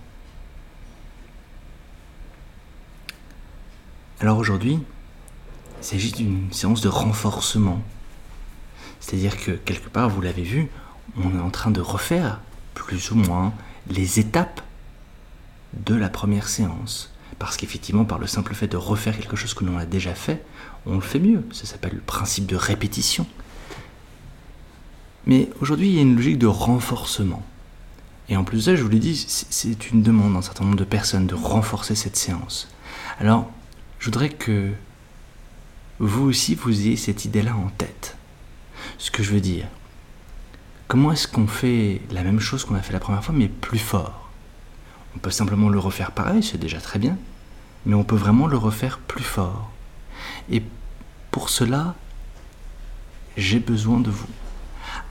Alors 4.19 4.37
aujourd'hui, 4.37 4.79
il 5.81 5.85
s'agit 5.85 6.11
d'une 6.11 6.51
séance 6.51 6.81
de 6.81 6.87
renforcement. 6.87 7.81
C'est-à-dire 8.99 9.37
que 9.37 9.51
quelque 9.51 9.89
part, 9.89 10.09
vous 10.09 10.21
l'avez 10.21 10.41
vu, 10.41 10.69
on 11.17 11.37
est 11.37 11.41
en 11.41 11.51
train 11.51 11.69
de 11.69 11.81
refaire 11.81 12.39
plus 12.73 13.11
ou 13.11 13.15
moins 13.15 13.53
les 13.87 14.19
étapes 14.19 14.61
de 15.85 15.95
la 15.95 16.09
première 16.09 16.47
séance. 16.47 17.11
Parce 17.39 17.57
qu'effectivement, 17.57 18.05
par 18.05 18.19
le 18.19 18.27
simple 18.27 18.53
fait 18.53 18.67
de 18.67 18.77
refaire 18.77 19.17
quelque 19.17 19.35
chose 19.35 19.53
que 19.53 19.65
l'on 19.65 19.77
a 19.77 19.85
déjà 19.85 20.15
fait, 20.15 20.43
on 20.85 20.95
le 20.95 21.01
fait 21.01 21.19
mieux. 21.19 21.43
Ça 21.51 21.65
s'appelle 21.65 21.95
le 21.95 22.01
principe 22.01 22.45
de 22.45 22.55
répétition. 22.55 23.27
Mais 25.25 25.49
aujourd'hui, 25.59 25.89
il 25.89 25.95
y 25.95 25.99
a 25.99 26.03
une 26.03 26.15
logique 26.15 26.37
de 26.37 26.47
renforcement. 26.47 27.43
Et 28.29 28.37
en 28.37 28.43
plus 28.43 28.57
de 28.57 28.61
ça, 28.61 28.75
je 28.75 28.83
vous 28.83 28.89
l'ai 28.89 28.99
dit, 28.99 29.15
c'est 29.27 29.91
une 29.91 30.01
demande 30.01 30.33
d'un 30.33 30.41
certain 30.41 30.63
nombre 30.63 30.77
de 30.77 30.83
personnes 30.83 31.27
de 31.27 31.35
renforcer 31.35 31.95
cette 31.95 32.15
séance. 32.15 32.69
Alors, 33.19 33.51
je 33.99 34.05
voudrais 34.05 34.29
que 34.29 34.71
vous 35.99 36.25
aussi, 36.25 36.55
vous 36.55 36.71
ayez 36.71 36.97
cette 36.97 37.25
idée-là 37.25 37.55
en 37.55 37.69
tête. 37.69 38.17
Ce 38.97 39.11
que 39.11 39.23
je 39.23 39.31
veux 39.31 39.41
dire, 39.41 39.67
comment 40.87 41.11
est-ce 41.11 41.27
qu'on 41.27 41.47
fait 41.47 42.01
la 42.11 42.23
même 42.23 42.39
chose 42.39 42.65
qu'on 42.65 42.75
a 42.75 42.81
fait 42.81 42.93
la 42.93 42.99
première 42.99 43.23
fois, 43.23 43.35
mais 43.35 43.47
plus 43.47 43.79
fort? 43.79 44.24
On 45.15 45.19
peut 45.19 45.31
simplement 45.31 45.69
le 45.69 45.79
refaire 45.79 46.11
pareil, 46.11 46.43
c'est 46.43 46.57
déjà 46.57 46.79
très 46.79 46.99
bien, 46.99 47.17
mais 47.85 47.95
on 47.95 48.03
peut 48.03 48.15
vraiment 48.15 48.47
le 48.47 48.57
refaire 48.57 48.99
plus 48.99 49.23
fort. 49.23 49.71
Et 50.49 50.61
pour 51.31 51.49
cela, 51.49 51.95
j'ai 53.37 53.59
besoin 53.59 53.99
de 53.99 54.09
vous. 54.09 54.27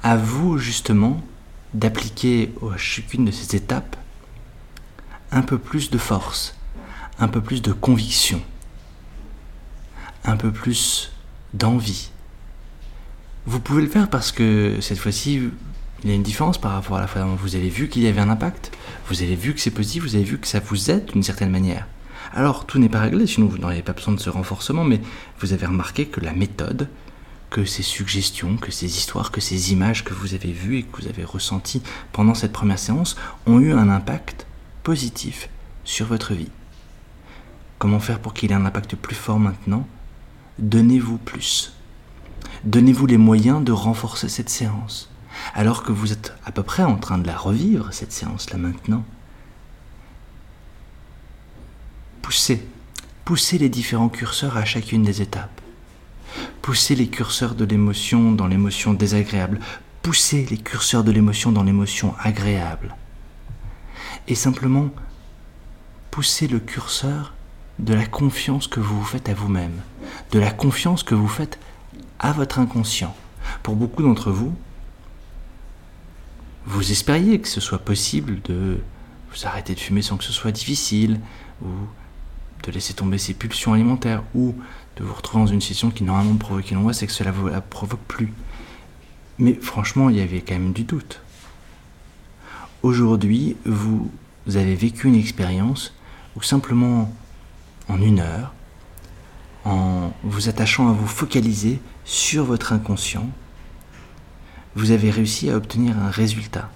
À 0.02 0.16
vous, 0.16 0.58
justement, 0.58 1.22
d'appliquer 1.72 2.52
à 2.62 2.76
chacune 2.76 3.24
de 3.24 3.30
ces 3.30 3.56
étapes 3.56 3.96
un 5.30 5.42
peu 5.42 5.58
plus 5.58 5.90
de 5.90 5.98
force, 5.98 6.56
un 7.18 7.28
peu 7.28 7.40
plus 7.40 7.62
de 7.62 7.72
conviction 7.72 8.40
un 10.24 10.36
peu 10.36 10.50
plus 10.50 11.12
d'envie. 11.52 12.10
Vous 13.46 13.60
pouvez 13.60 13.82
le 13.82 13.88
faire 13.88 14.08
parce 14.08 14.32
que 14.32 14.78
cette 14.80 14.98
fois-ci, 14.98 15.50
il 16.04 16.10
y 16.10 16.12
a 16.12 16.16
une 16.16 16.22
différence 16.22 16.58
par 16.58 16.72
rapport 16.72 16.98
à 16.98 17.00
la 17.00 17.06
fois 17.06 17.24
vous 17.24 17.56
avez 17.56 17.70
vu 17.70 17.88
qu'il 17.88 18.02
y 18.02 18.06
avait 18.06 18.20
un 18.20 18.28
impact, 18.28 18.70
vous 19.08 19.22
avez 19.22 19.36
vu 19.36 19.54
que 19.54 19.60
c'est 19.60 19.70
positif, 19.70 20.02
vous 20.02 20.14
avez 20.14 20.24
vu 20.24 20.38
que 20.38 20.46
ça 20.46 20.60
vous 20.60 20.90
aide 20.90 21.06
d'une 21.06 21.22
certaine 21.22 21.50
manière. 21.50 21.86
Alors 22.34 22.66
tout 22.66 22.78
n'est 22.78 22.90
pas 22.90 23.00
réglé, 23.00 23.26
sinon 23.26 23.46
vous 23.46 23.56
n'auriez 23.56 23.82
pas 23.82 23.94
besoin 23.94 24.12
de 24.12 24.20
ce 24.20 24.28
renforcement, 24.28 24.84
mais 24.84 25.00
vous 25.40 25.54
avez 25.54 25.64
remarqué 25.64 26.06
que 26.06 26.20
la 26.20 26.34
méthode, 26.34 26.90
que 27.48 27.64
ces 27.64 27.82
suggestions, 27.82 28.58
que 28.58 28.70
ces 28.70 28.98
histoires, 28.98 29.30
que 29.30 29.40
ces 29.40 29.72
images 29.72 30.04
que 30.04 30.12
vous 30.12 30.34
avez 30.34 30.52
vues 30.52 30.78
et 30.78 30.82
que 30.82 31.00
vous 31.00 31.08
avez 31.08 31.24
ressenties 31.24 31.82
pendant 32.12 32.34
cette 32.34 32.52
première 32.52 32.78
séance 32.78 33.16
ont 33.46 33.58
eu 33.60 33.72
un 33.72 33.88
impact 33.88 34.46
positif 34.82 35.48
sur 35.84 36.06
votre 36.06 36.34
vie. 36.34 36.50
Comment 37.78 38.00
faire 38.00 38.18
pour 38.18 38.34
qu'il 38.34 38.52
ait 38.52 38.56
un 38.56 38.66
impact 38.66 38.96
plus 38.96 39.14
fort 39.14 39.38
maintenant? 39.38 39.86
Donnez-vous 40.58 41.16
plus. 41.18 41.72
Donnez-vous 42.64 43.06
les 43.06 43.16
moyens 43.16 43.64
de 43.64 43.72
renforcer 43.72 44.28
cette 44.28 44.50
séance. 44.50 45.13
Alors 45.52 45.82
que 45.82 45.92
vous 45.92 46.12
êtes 46.12 46.32
à 46.44 46.52
peu 46.52 46.62
près 46.62 46.84
en 46.84 46.96
train 46.96 47.18
de 47.18 47.26
la 47.26 47.36
revivre, 47.36 47.92
cette 47.92 48.12
séance-là 48.12 48.56
maintenant. 48.56 49.04
Poussez. 52.22 52.66
Poussez 53.24 53.58
les 53.58 53.68
différents 53.68 54.08
curseurs 54.08 54.56
à 54.56 54.64
chacune 54.64 55.02
des 55.02 55.20
étapes. 55.20 55.60
Poussez 56.62 56.94
les 56.94 57.08
curseurs 57.08 57.54
de 57.54 57.64
l'émotion 57.64 58.32
dans 58.32 58.46
l'émotion 58.46 58.94
désagréable. 58.94 59.60
Poussez 60.02 60.46
les 60.50 60.58
curseurs 60.58 61.04
de 61.04 61.12
l'émotion 61.12 61.52
dans 61.52 61.62
l'émotion 61.62 62.14
agréable. 62.22 62.94
Et 64.28 64.34
simplement, 64.34 64.88
poussez 66.10 66.48
le 66.48 66.58
curseur 66.58 67.34
de 67.78 67.94
la 67.94 68.06
confiance 68.06 68.66
que 68.66 68.80
vous 68.80 68.98
vous 68.98 69.04
faites 69.04 69.28
à 69.28 69.34
vous-même, 69.34 69.80
de 70.30 70.38
la 70.38 70.50
confiance 70.50 71.02
que 71.02 71.14
vous 71.14 71.28
faites 71.28 71.58
à 72.18 72.32
votre 72.32 72.58
inconscient. 72.58 73.14
Pour 73.62 73.76
beaucoup 73.76 74.02
d'entre 74.02 74.30
vous, 74.30 74.54
vous 76.66 76.90
espériez 76.90 77.40
que 77.40 77.48
ce 77.48 77.60
soit 77.60 77.78
possible 77.78 78.40
de 78.42 78.78
vous 79.30 79.46
arrêter 79.46 79.74
de 79.74 79.80
fumer 79.80 80.02
sans 80.02 80.16
que 80.16 80.24
ce 80.24 80.32
soit 80.32 80.52
difficile, 80.52 81.20
ou 81.62 81.68
de 82.62 82.70
laisser 82.70 82.94
tomber 82.94 83.18
ses 83.18 83.34
pulsions 83.34 83.72
alimentaires, 83.72 84.22
ou 84.34 84.54
de 84.96 85.04
vous 85.04 85.12
retrouver 85.12 85.44
dans 85.44 85.50
une 85.52 85.60
situation 85.60 85.90
qui 85.90 86.04
normalement 86.04 86.36
provoquait 86.36 86.74
l'angoisse 86.74 87.02
et 87.02 87.06
que 87.06 87.12
cela 87.12 87.30
ne 87.30 87.36
vous 87.36 87.48
la 87.48 87.60
provoque 87.60 88.00
plus. 88.06 88.32
Mais 89.38 89.54
franchement, 89.54 90.08
il 90.08 90.16
y 90.16 90.20
avait 90.20 90.40
quand 90.40 90.54
même 90.54 90.72
du 90.72 90.84
doute. 90.84 91.20
Aujourd'hui, 92.82 93.56
vous 93.64 94.10
avez 94.46 94.74
vécu 94.74 95.08
une 95.08 95.16
expérience 95.16 95.94
où 96.36 96.42
simplement 96.42 97.12
en 97.88 98.00
une 98.00 98.20
heure, 98.20 98.52
en 99.64 100.12
vous 100.22 100.48
attachant 100.48 100.88
à 100.88 100.92
vous 100.92 101.06
focaliser 101.06 101.80
sur 102.04 102.44
votre 102.44 102.72
inconscient, 102.72 103.28
vous 104.76 104.90
avez 104.90 105.10
réussi 105.10 105.50
à 105.50 105.56
obtenir 105.56 105.98
un 105.98 106.10
résultat. 106.10 106.70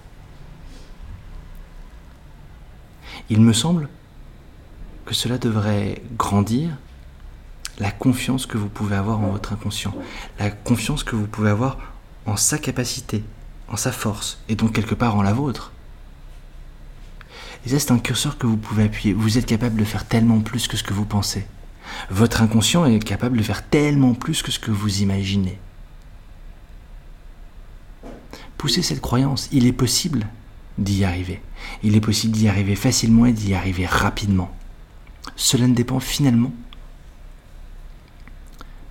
Il 3.31 3.40
me 3.40 3.52
semble 3.52 3.88
que 5.05 5.14
cela 5.14 5.38
devrait 5.38 6.02
grandir 6.17 6.71
la 7.78 7.90
confiance 7.90 8.47
que 8.47 8.59
vous 8.59 8.69
pouvez 8.69 8.97
avoir 8.97 9.21
en 9.21 9.31
votre 9.31 9.52
inconscient, 9.52 9.95
la 10.38 10.50
confiance 10.50 11.05
que 11.05 11.17
vous 11.17 11.26
pouvez 11.26 11.50
avoir 11.50 11.78
en 12.26 12.37
sa 12.37 12.59
capacité, 12.59 13.25
en 13.69 13.76
sa 13.76 13.93
force, 13.93 14.43
et 14.49 14.57
donc 14.57 14.73
quelque 14.73 14.95
part 14.95 15.17
en 15.17 15.23
la 15.23 15.33
vôtre. 15.33 15.73
Et 17.64 17.71
ça, 17.71 17.78
c'est 17.78 17.93
un 17.93 17.99
curseur 17.99 18.38
que 18.38 18.47
vous 18.47 18.57
pouvez 18.57 18.85
appuyer. 18.85 19.12
Vous 19.12 19.38
êtes 19.38 19.47
capable 19.47 19.76
de 19.76 19.85
faire 19.85 20.05
tellement 20.07 20.40
plus 20.40 20.69
que 20.69 20.76
ce 20.76 20.83
que 20.83 20.95
vous 20.95 21.05
pensez. 21.05 21.47
Votre 22.11 22.43
inconscient 22.43 22.85
est 22.87 22.99
capable 22.99 23.38
de 23.38 23.43
faire 23.43 23.67
tellement 23.67 24.14
plus 24.14 24.43
que 24.43 24.52
ce 24.52 24.59
que 24.59 24.71
vous 24.71 25.02
imaginez. 25.02 25.59
Poussez 28.59 28.83
cette 28.83 29.00
croyance. 29.00 29.49
Il 29.53 29.67
est 29.67 29.73
possible 29.73 30.27
d'y 30.79 31.05
arriver. 31.05 31.41
Il 31.83 31.97
est 31.97 32.00
possible 32.00 32.35
d'y 32.35 32.49
arriver 32.49 32.75
facilement 32.75 33.27
et 33.27 33.33
d'y 33.33 33.55
arriver 33.55 33.87
rapidement. 33.87 34.50
Cela 35.37 35.67
ne 35.67 35.75
dépend 35.75 36.00
finalement 36.00 36.53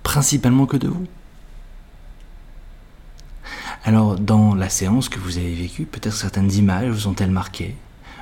principalement 0.02 0.64
que 0.64 0.78
de 0.78 0.88
vous. 0.88 1.04
Alors, 3.84 4.18
dans 4.18 4.54
la 4.54 4.70
séance 4.70 5.10
que 5.10 5.18
vous 5.18 5.36
avez 5.36 5.54
vécue, 5.54 5.84
peut-être 5.84 6.16
certaines 6.16 6.50
images 6.52 6.90
vous 6.90 7.06
ont-elles 7.06 7.30
marqué 7.30 7.76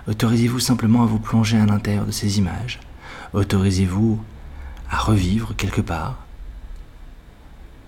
Autorisez-vous 0.09 0.61
simplement 0.61 1.03
à 1.03 1.07
vous 1.07 1.19
plonger 1.19 1.59
à 1.59 1.67
l'intérieur 1.67 2.07
de 2.07 2.11
ces 2.11 2.39
images. 2.39 2.81
Autorisez-vous 3.35 4.21
à 4.91 4.99
revivre 4.99 5.55
quelque 5.57 5.81
part 5.81 6.26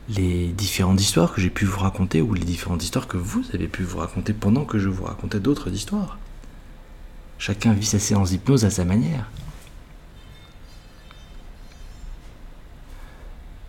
les 0.09 0.49
différentes 0.49 1.01
histoires 1.01 1.35
que 1.35 1.41
j'ai 1.41 1.51
pu 1.51 1.67
vous 1.67 1.81
raconter 1.81 2.23
ou 2.23 2.33
les 2.33 2.45
différentes 2.45 2.83
histoires 2.83 3.09
que 3.09 3.19
vous 3.19 3.45
avez 3.53 3.69
pu 3.69 3.83
vous 3.83 3.99
raconter 3.99 4.33
pendant 4.33 4.65
que 4.65 4.79
je 4.79 4.89
vous 4.89 5.05
racontais 5.05 5.41
d'autres 5.41 5.71
histoires. 5.71 6.19
Chacun 7.39 7.73
vit 7.73 7.87
sa 7.87 7.99
séance 7.99 8.31
d'hypnose 8.31 8.65
à 8.65 8.71
sa 8.71 8.85
manière. 8.85 9.31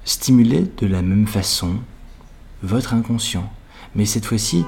Stimulez 0.06 0.72
de 0.78 0.88
la 0.88 1.02
même 1.02 1.28
façon 1.28 1.76
votre 2.64 2.94
inconscient, 2.94 3.52
mais 3.94 4.06
cette 4.06 4.26
fois-ci 4.26 4.66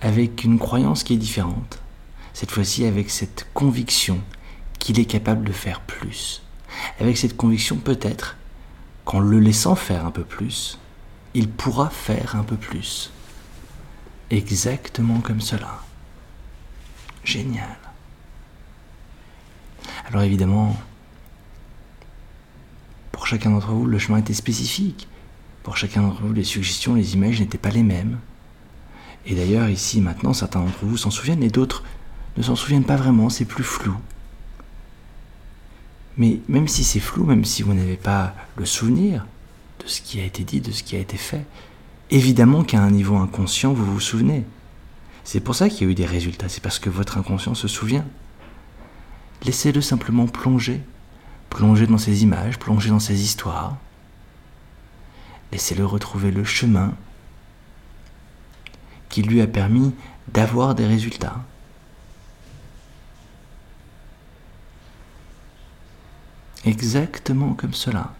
avec 0.00 0.44
une 0.44 0.58
croyance 0.58 1.02
qui 1.02 1.14
est 1.14 1.18
différente. 1.18 1.80
Cette 2.34 2.50
fois-ci 2.50 2.84
avec 2.84 3.10
cette 3.10 3.46
conviction 3.52 4.20
qu'il 4.78 4.98
est 5.00 5.06
capable 5.06 5.44
de 5.44 5.52
faire 5.52 5.80
plus. 5.80 6.42
Avec 7.00 7.18
cette 7.18 7.36
conviction 7.36 7.76
peut-être 7.76 8.36
qu'en 9.04 9.18
le 9.18 9.40
laissant 9.40 9.74
faire 9.74 10.06
un 10.06 10.10
peu 10.10 10.24
plus, 10.24 10.78
il 11.34 11.48
pourra 11.48 11.90
faire 11.90 12.36
un 12.36 12.42
peu 12.42 12.56
plus. 12.56 13.10
Exactement 14.30 15.20
comme 15.20 15.40
cela. 15.40 15.80
Génial. 17.24 17.78
Alors 20.08 20.22
évidemment, 20.22 20.76
pour 23.12 23.26
chacun 23.26 23.50
d'entre 23.50 23.72
vous, 23.72 23.86
le 23.86 23.98
chemin 23.98 24.18
était 24.18 24.34
spécifique. 24.34 25.08
Pour 25.62 25.76
chacun 25.76 26.02
d'entre 26.02 26.22
vous, 26.22 26.32
les 26.32 26.44
suggestions, 26.44 26.94
les 26.94 27.14
images 27.14 27.40
n'étaient 27.40 27.58
pas 27.58 27.70
les 27.70 27.82
mêmes. 27.82 28.18
Et 29.26 29.34
d'ailleurs, 29.34 29.68
ici, 29.68 30.00
maintenant, 30.00 30.32
certains 30.32 30.60
d'entre 30.60 30.84
vous 30.84 30.96
s'en 30.96 31.10
souviennent 31.10 31.42
et 31.42 31.50
d'autres 31.50 31.84
ne 32.36 32.42
s'en 32.42 32.56
souviennent 32.56 32.84
pas 32.84 32.96
vraiment, 32.96 33.28
c'est 33.28 33.44
plus 33.44 33.64
flou. 33.64 33.94
Mais 36.16 36.40
même 36.48 36.68
si 36.68 36.84
c'est 36.84 37.00
flou, 37.00 37.24
même 37.24 37.44
si 37.44 37.62
vous 37.62 37.74
n'avez 37.74 37.96
pas 37.96 38.34
le 38.56 38.64
souvenir 38.64 39.26
de 39.80 39.88
ce 39.88 40.00
qui 40.00 40.20
a 40.20 40.24
été 40.24 40.44
dit, 40.44 40.60
de 40.60 40.70
ce 40.70 40.82
qui 40.82 40.96
a 40.96 40.98
été 40.98 41.16
fait, 41.16 41.44
évidemment 42.10 42.64
qu'à 42.64 42.80
un 42.80 42.90
niveau 42.90 43.16
inconscient, 43.16 43.72
vous 43.72 43.84
vous 43.84 44.00
souvenez. 44.00 44.44
C'est 45.24 45.40
pour 45.40 45.54
ça 45.54 45.68
qu'il 45.68 45.86
y 45.86 45.88
a 45.88 45.92
eu 45.92 45.94
des 45.94 46.06
résultats, 46.06 46.48
c'est 46.48 46.62
parce 46.62 46.78
que 46.78 46.90
votre 46.90 47.18
inconscient 47.18 47.54
se 47.54 47.68
souvient. 47.68 48.04
Laissez-le 49.44 49.80
simplement 49.80 50.26
plonger, 50.26 50.80
plonger 51.48 51.86
dans 51.86 51.98
ces 51.98 52.22
images, 52.22 52.58
plonger 52.58 52.90
dans 52.90 53.00
ces 53.00 53.22
histoires. 53.22 53.76
Laissez-le 55.52 55.84
retrouver 55.84 56.30
le 56.30 56.44
chemin 56.44 56.94
qui 59.08 59.22
lui 59.22 59.40
a 59.40 59.46
permis 59.46 59.92
d'avoir 60.28 60.74
des 60.74 60.86
résultats. 60.86 61.44
Exactement 66.64 67.54
comme 67.54 67.74
cela. 67.74 68.14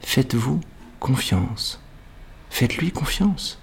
Faites-vous 0.00 0.60
confiance. 1.06 1.78
Faites-lui 2.50 2.90
confiance. 2.90 3.60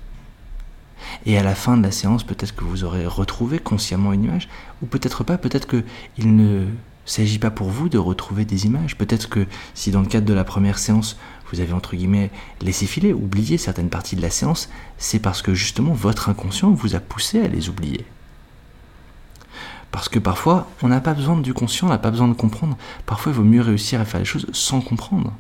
Et 1.26 1.38
à 1.38 1.44
la 1.44 1.56
fin 1.56 1.76
de 1.76 1.84
la 1.84 1.92
séance, 1.92 2.24
peut-être 2.24 2.56
que 2.56 2.64
vous 2.64 2.86
aurez 2.86 3.06
retrouvé 3.06 3.60
consciemment 3.60 4.14
une 4.14 4.24
image, 4.24 4.48
ou 4.82 4.86
peut-être 4.86 5.26
pas, 5.26 5.38
peut-être 5.38 5.68
qu'il 5.68 6.38
ne 6.38 6.66
s'agit 7.06 7.40
pas 7.40 7.52
pour 7.52 7.68
vous 7.68 7.90
de 7.90 7.98
retrouver 7.98 8.46
des 8.46 8.66
images. 8.66 8.98
Peut-être 8.98 9.28
que 9.28 9.46
si 9.74 9.92
dans 9.92 10.00
le 10.00 10.08
cadre 10.08 10.26
de 10.26 10.34
la 10.34 10.46
première 10.46 10.80
séance, 10.80 11.18
vous 11.52 11.60
avez 11.60 11.74
entre 11.74 11.98
guillemets 11.98 12.32
laissé 12.62 12.86
filer, 12.86 13.12
oublié 13.12 13.58
certaines 13.58 13.90
parties 13.90 14.16
de 14.16 14.22
la 14.22 14.30
séance, 14.30 14.70
c'est 14.98 15.20
parce 15.20 15.42
que 15.42 15.54
justement 15.54 15.92
votre 15.92 16.30
inconscient 16.30 16.72
vous 16.72 16.96
a 16.96 17.02
poussé 17.02 17.42
à 17.42 17.50
les 17.50 17.68
oublier. 17.68 18.06
Parce 19.92 20.08
que 20.08 20.18
parfois, 20.18 20.70
on 20.82 20.88
n'a 20.88 21.02
pas 21.02 21.14
besoin 21.14 21.38
du 21.38 21.54
conscient, 21.54 21.88
on 21.88 21.92
n'a 21.92 21.98
pas 21.98 22.10
besoin 22.10 22.30
de 22.30 22.34
comprendre. 22.36 22.78
Parfois, 23.06 23.34
il 23.34 23.36
vaut 23.36 23.44
mieux 23.44 23.62
réussir 23.62 24.00
à 24.00 24.06
faire 24.06 24.22
les 24.22 24.26
choses 24.26 24.48
sans 24.54 24.80
comprendre. 24.80 25.34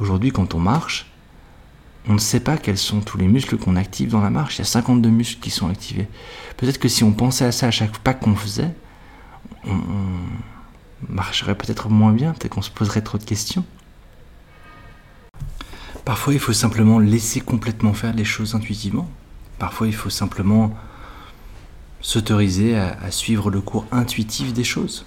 Aujourd'hui, 0.00 0.32
quand 0.32 0.54
on 0.54 0.58
marche, 0.58 1.06
on 2.08 2.14
ne 2.14 2.18
sait 2.18 2.40
pas 2.40 2.56
quels 2.56 2.78
sont 2.78 3.00
tous 3.00 3.18
les 3.18 3.28
muscles 3.28 3.58
qu'on 3.58 3.76
active 3.76 4.10
dans 4.10 4.22
la 4.22 4.30
marche. 4.30 4.56
Il 4.56 4.60
y 4.60 4.62
a 4.62 4.64
52 4.64 5.10
muscles 5.10 5.40
qui 5.40 5.50
sont 5.50 5.68
activés. 5.68 6.08
Peut-être 6.56 6.78
que 6.78 6.88
si 6.88 7.04
on 7.04 7.12
pensait 7.12 7.44
à 7.44 7.52
ça 7.52 7.66
à 7.66 7.70
chaque 7.70 7.98
pas 7.98 8.14
qu'on 8.14 8.34
faisait, 8.34 8.74
on, 9.64 9.78
marcherait 11.08 11.54
peut-être 11.54 11.88
moins 11.88 12.12
bien, 12.12 12.32
peut-être 12.32 12.54
qu'on 12.54 12.62
se 12.62 12.70
poserait 12.70 13.02
trop 13.02 13.18
de 13.18 13.24
questions. 13.24 13.64
Parfois, 16.06 16.32
il 16.32 16.40
faut 16.40 16.54
simplement 16.54 16.98
laisser 16.98 17.40
complètement 17.40 17.92
faire 17.92 18.14
les 18.14 18.24
choses 18.24 18.54
intuitivement. 18.54 19.08
Parfois, 19.58 19.86
il 19.86 19.94
faut 19.94 20.10
simplement 20.10 20.74
s'autoriser 22.00 22.76
à, 22.78 22.98
à, 23.02 23.10
suivre 23.10 23.50
le 23.50 23.60
cours 23.60 23.86
intuitif 23.92 24.54
des 24.54 24.64
choses. 24.64 25.04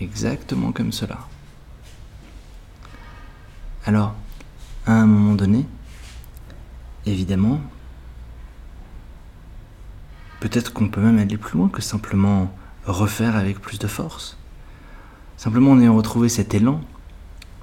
Exactement 0.00 0.72
comme 0.72 0.90
cela. 0.90 1.18
Alors, 3.86 4.14
à 4.86 4.92
un 4.92 5.06
moment 5.06 5.34
donné, 5.34 5.66
évidemment, 7.04 7.60
peut-être 10.40 10.72
qu'on 10.72 10.88
peut 10.88 11.02
même 11.02 11.18
aller 11.18 11.36
plus 11.36 11.58
loin 11.58 11.68
que 11.68 11.82
simplement 11.82 12.54
refaire 12.86 13.36
avec 13.36 13.60
plus 13.60 13.78
de 13.78 13.86
force. 13.86 14.38
Simplement 15.36 15.72
en 15.72 15.80
ayant 15.80 15.96
retrouvé 15.96 16.28
cet 16.28 16.54
élan 16.54 16.80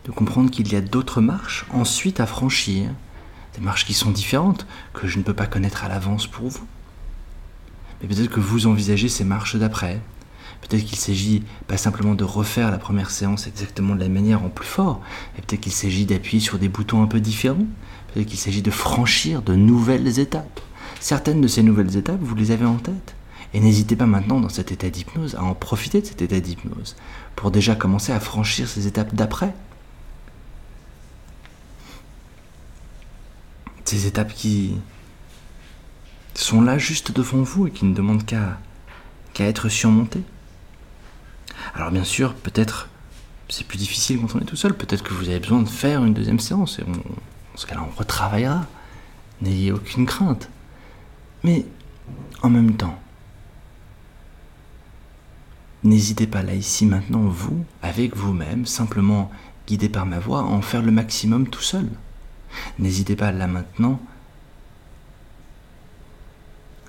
de 0.05 0.11
comprendre 0.11 0.51
qu'il 0.51 0.71
y 0.71 0.75
a 0.75 0.81
d'autres 0.81 1.21
marches 1.21 1.65
ensuite 1.71 2.19
à 2.19 2.27
franchir, 2.27 2.91
des 3.55 3.61
marches 3.61 3.85
qui 3.85 3.93
sont 3.93 4.11
différentes, 4.11 4.67
que 4.93 5.07
je 5.07 5.17
ne 5.17 5.23
peux 5.23 5.33
pas 5.33 5.47
connaître 5.47 5.83
à 5.83 5.89
l'avance 5.89 6.27
pour 6.27 6.49
vous. 6.49 6.67
Mais 8.01 8.07
peut-être 8.07 8.29
que 8.29 8.39
vous 8.39 8.67
envisagez 8.67 9.09
ces 9.09 9.23
marches 9.23 9.55
d'après. 9.55 9.99
Peut-être 10.61 10.85
qu'il 10.85 10.97
s'agit 10.97 11.43
pas 11.67 11.77
simplement 11.77 12.13
de 12.13 12.23
refaire 12.23 12.71
la 12.71 12.77
première 12.77 13.11
séance 13.11 13.47
exactement 13.47 13.95
de 13.95 13.99
la 13.99 14.09
manière 14.09 14.43
en 14.43 14.49
plus 14.49 14.67
fort, 14.67 15.01
mais 15.35 15.41
peut-être 15.41 15.61
qu'il 15.61 15.71
s'agit 15.71 16.05
d'appuyer 16.05 16.39
sur 16.39 16.59
des 16.59 16.69
boutons 16.69 17.03
un 17.03 17.07
peu 17.07 17.19
différents. 17.19 17.65
Peut-être 18.13 18.27
qu'il 18.27 18.39
s'agit 18.39 18.61
de 18.61 18.71
franchir 18.71 19.41
de 19.41 19.55
nouvelles 19.55 20.19
étapes. 20.19 20.61
Certaines 20.99 21.41
de 21.41 21.47
ces 21.47 21.63
nouvelles 21.63 21.97
étapes, 21.97 22.19
vous 22.21 22.35
les 22.35 22.51
avez 22.51 22.65
en 22.65 22.75
tête. 22.75 23.15
Et 23.53 23.59
n'hésitez 23.59 23.95
pas 23.95 24.05
maintenant 24.05 24.39
dans 24.39 24.49
cet 24.49 24.71
état 24.71 24.89
d'hypnose 24.89 25.35
à 25.35 25.43
en 25.43 25.55
profiter 25.55 26.01
de 26.01 26.05
cet 26.05 26.21
état 26.21 26.39
d'hypnose 26.39 26.95
pour 27.35 27.51
déjà 27.51 27.75
commencer 27.75 28.13
à 28.13 28.19
franchir 28.19 28.67
ces 28.67 28.87
étapes 28.87 29.13
d'après. 29.13 29.53
Ces 33.83 34.07
étapes 34.07 34.33
qui 34.33 34.75
sont 36.33 36.61
là 36.61 36.77
juste 36.77 37.11
devant 37.11 37.41
vous 37.41 37.67
et 37.67 37.71
qui 37.71 37.83
ne 37.83 37.93
demandent 37.93 38.25
qu'à 38.25 38.57
être 39.39 39.67
surmontées. 39.67 40.23
Alors 41.75 41.91
bien 41.91 42.03
sûr, 42.03 42.33
peut-être 42.33 42.89
c'est 43.49 43.67
plus 43.67 43.77
difficile 43.77 44.19
quand 44.21 44.35
on 44.35 44.39
est 44.39 44.45
tout 44.45 44.55
seul, 44.55 44.73
peut-être 44.73 45.03
que 45.03 45.13
vous 45.13 45.29
avez 45.29 45.39
besoin 45.39 45.61
de 45.61 45.67
faire 45.67 46.03
une 46.03 46.13
deuxième 46.13 46.39
séance 46.39 46.79
et 46.79 46.83
on, 46.83 46.91
dans 46.91 47.57
ce 47.57 47.65
cas-là 47.65 47.85
on 47.85 47.97
retravaillera. 47.97 48.65
N'ayez 49.41 49.71
aucune 49.71 50.05
crainte. 50.05 50.49
Mais 51.43 51.65
en 52.43 52.49
même 52.49 52.75
temps, 52.75 52.97
N'hésitez 55.83 56.27
pas 56.27 56.43
là, 56.43 56.53
ici, 56.53 56.85
maintenant, 56.85 57.21
vous, 57.21 57.65
avec 57.81 58.15
vous-même, 58.15 58.67
simplement 58.67 59.31
guidé 59.67 59.89
par 59.89 60.05
ma 60.05 60.19
voix, 60.19 60.41
à 60.41 60.43
en 60.43 60.61
faire 60.61 60.83
le 60.83 60.91
maximum 60.91 61.47
tout 61.47 61.61
seul. 61.61 61.87
N'hésitez 62.77 63.15
pas 63.15 63.31
là 63.31 63.47
maintenant 63.47 63.99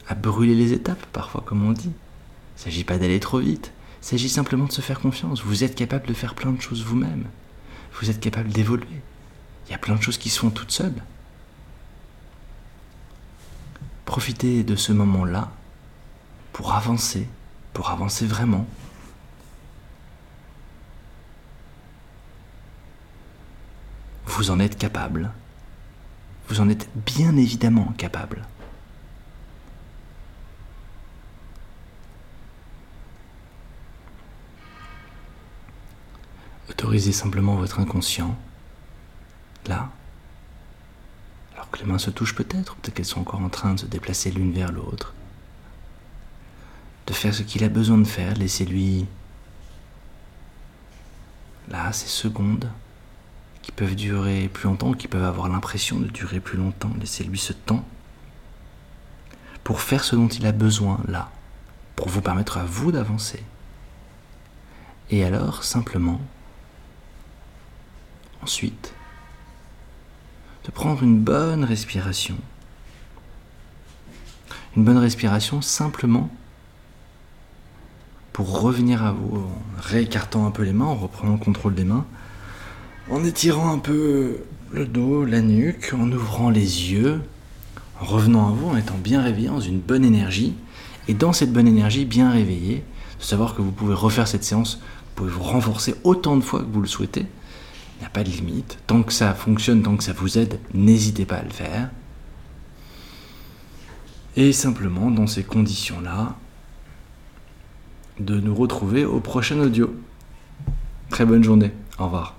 à 0.09 0.15
brûler 0.15 0.55
les 0.55 0.73
étapes, 0.73 1.07
parfois, 1.13 1.43
comme 1.47 1.67
on 1.67 1.73
dit. 1.73 1.89
Il 1.89 2.59
ne 2.59 2.65
s'agit 2.65 2.85
pas 2.85 2.99
d'aller 2.99 3.21
trop 3.21 3.39
vite. 3.39 3.73
Il 4.03 4.07
s'agit 4.07 4.29
simplement 4.29 4.65
de 4.65 4.73
se 4.73 4.81
faire 4.81 5.01
confiance. 5.01 5.43
Vous 5.43 5.63
êtes 5.63 5.77
capable 5.77 6.07
de 6.07 6.15
faire 6.15 6.35
plein 6.35 6.51
de 6.51 6.61
choses 6.61 6.83
vous-même. 6.83 7.25
Vous 8.01 8.11
êtes 8.11 8.19
capable 8.21 8.49
d'évoluer. 8.49 9.01
Il 9.67 9.71
y 9.71 9.75
a 9.75 9.79
plein 9.79 9.95
de 9.95 10.03
choses 10.03 10.19
qui 10.19 10.29
se 10.29 10.41
font 10.41 10.51
toutes 10.51 10.73
seules. 10.73 11.03
Profitez 14.05 14.65
de 14.65 14.75
ce 14.75 14.93
moment-là 14.93 15.53
pour 16.53 16.75
avancer, 16.75 17.29
pour 17.73 17.91
avancer 17.91 18.27
vraiment. 18.27 18.67
Vous 24.27 24.51
en 24.51 24.59
êtes 24.59 24.77
capable. 24.77 25.31
Vous 26.49 26.61
en 26.61 26.69
êtes 26.69 26.89
bien 27.07 27.37
évidemment 27.37 27.95
capable. 27.97 28.43
Autorisez 36.83 37.13
simplement 37.13 37.55
votre 37.55 37.79
inconscient, 37.79 38.37
là, 39.67 39.93
alors 41.55 41.71
que 41.71 41.79
les 41.79 41.85
mains 41.85 41.99
se 41.99 42.11
touchent 42.11 42.35
peut-être, 42.35 42.75
peut-être 42.75 42.95
qu'elles 42.95 43.07
sont 43.07 43.21
encore 43.21 43.41
en 43.41 43.51
train 43.51 43.75
de 43.75 43.79
se 43.79 43.87
déplacer 43.87 44.33
l'une 44.33 44.51
vers 44.53 44.73
l'autre, 44.73 45.15
de 47.07 47.13
faire 47.13 47.33
ce 47.33 47.45
qu'il 47.45 47.63
a 47.63 47.69
besoin 47.69 47.99
de 47.99 48.05
faire, 48.05 48.35
laissez-lui, 48.35 49.07
là, 51.69 51.93
ces 51.93 52.09
secondes, 52.09 52.69
qui 53.63 53.71
peuvent 53.71 53.95
durer 53.95 54.49
plus 54.49 54.65
longtemps, 54.65 54.93
qui 54.93 55.07
peuvent 55.07 55.23
avoir 55.23 55.49
l'impression 55.49 56.01
de 56.01 56.09
durer 56.09 56.41
plus 56.41 56.59
longtemps. 56.59 56.91
Laissez-lui 56.99 57.39
ce 57.39 57.53
temps 57.53 57.85
pour 59.63 59.83
faire 59.83 60.03
ce 60.03 60.17
dont 60.17 60.27
il 60.27 60.45
a 60.47 60.53
besoin 60.53 61.01
là, 61.07 61.31
pour 61.95 62.09
vous 62.09 62.23
permettre 62.23 62.59
à 62.59 62.65
vous 62.65 62.91
d'avancer. 62.91 63.45
Et 65.11 65.23
alors, 65.23 65.63
simplement, 65.63 66.21
ensuite, 68.43 68.95
de 70.65 70.71
prendre 70.71 71.03
une 71.03 71.19
bonne 71.19 71.65
respiration. 71.65 72.37
Une 74.77 74.85
bonne 74.85 74.99
respiration 74.99 75.61
simplement 75.61 76.31
pour 78.33 78.61
revenir 78.61 79.05
à 79.05 79.13
vous, 79.13 79.39
en 79.39 79.81
réécartant 79.81 80.47
un 80.47 80.51
peu 80.51 80.63
les 80.63 80.73
mains, 80.73 80.87
en 80.87 80.95
reprenant 80.95 81.33
le 81.33 81.39
contrôle 81.39 81.75
des 81.75 81.85
mains, 81.85 82.07
en 83.11 83.25
étirant 83.25 83.73
un 83.73 83.79
peu 83.79 84.39
le 84.73 84.87
dos, 84.87 85.25
la 85.25 85.43
nuque, 85.43 85.93
en 85.99 86.11
ouvrant 86.11 86.49
les 86.49 86.93
yeux, 86.93 87.21
en 88.01 88.07
revenant 88.07 88.49
à 88.49 88.53
vous, 88.53 88.69
en 88.69 88.77
étant 88.77 88.97
bien 88.97 89.23
réveillé, 89.23 89.49
dans 89.49 89.61
une 89.61 89.81
bonne 89.81 90.05
énergie, 90.05 90.55
et 91.09 91.15
dans 91.15 91.33
cette 91.33 91.53
bonne 91.53 91.69
énergie, 91.69 92.07
bien 92.07 92.31
réveillé, 92.31 92.85
de 93.19 93.25
savoir 93.25 93.55
que 93.55 93.61
vous 93.61 93.73
pouvez 93.73 93.95
refaire 93.95 94.27
cette 94.27 94.45
séance, 94.45 94.77
vous 94.77 95.13
pouvez 95.17 95.31
vous 95.31 95.43
renforcer 95.43 95.95
autant 96.05 96.37
de 96.37 96.43
fois 96.43 96.61
que 96.61 96.73
vous 96.73 96.81
le 96.81 96.89
souhaitez, 96.89 97.27
n'y 98.03 98.07
a 98.07 98.11
pas 98.11 98.25
de 98.25 98.31
limite, 98.31 98.79
tant 98.87 99.03
que 99.03 99.13
ça 99.13 99.33
fonctionne, 99.35 99.83
tant 99.83 99.97
que 99.97 100.05
ça 100.05 100.13
vous 100.13 100.39
aide, 100.39 100.59
n'hésitez 100.75 101.25
pas 101.25 101.37
à 101.37 101.43
le 101.43 101.51
faire. 101.51 101.91
Et 104.37 104.53
simplement, 104.53 105.11
dans 105.11 105.27
ces 105.27 105.45
conditions-là, 105.45 106.37
de 108.19 108.41
nous 108.41 108.55
retrouver 108.55 109.05
au 109.05 109.21
prochain 109.21 109.59
audio. 109.61 109.95
Très 111.11 111.25
bonne 111.25 111.45
journée. 111.45 111.73
Au 111.99 112.05
revoir. 112.05 112.37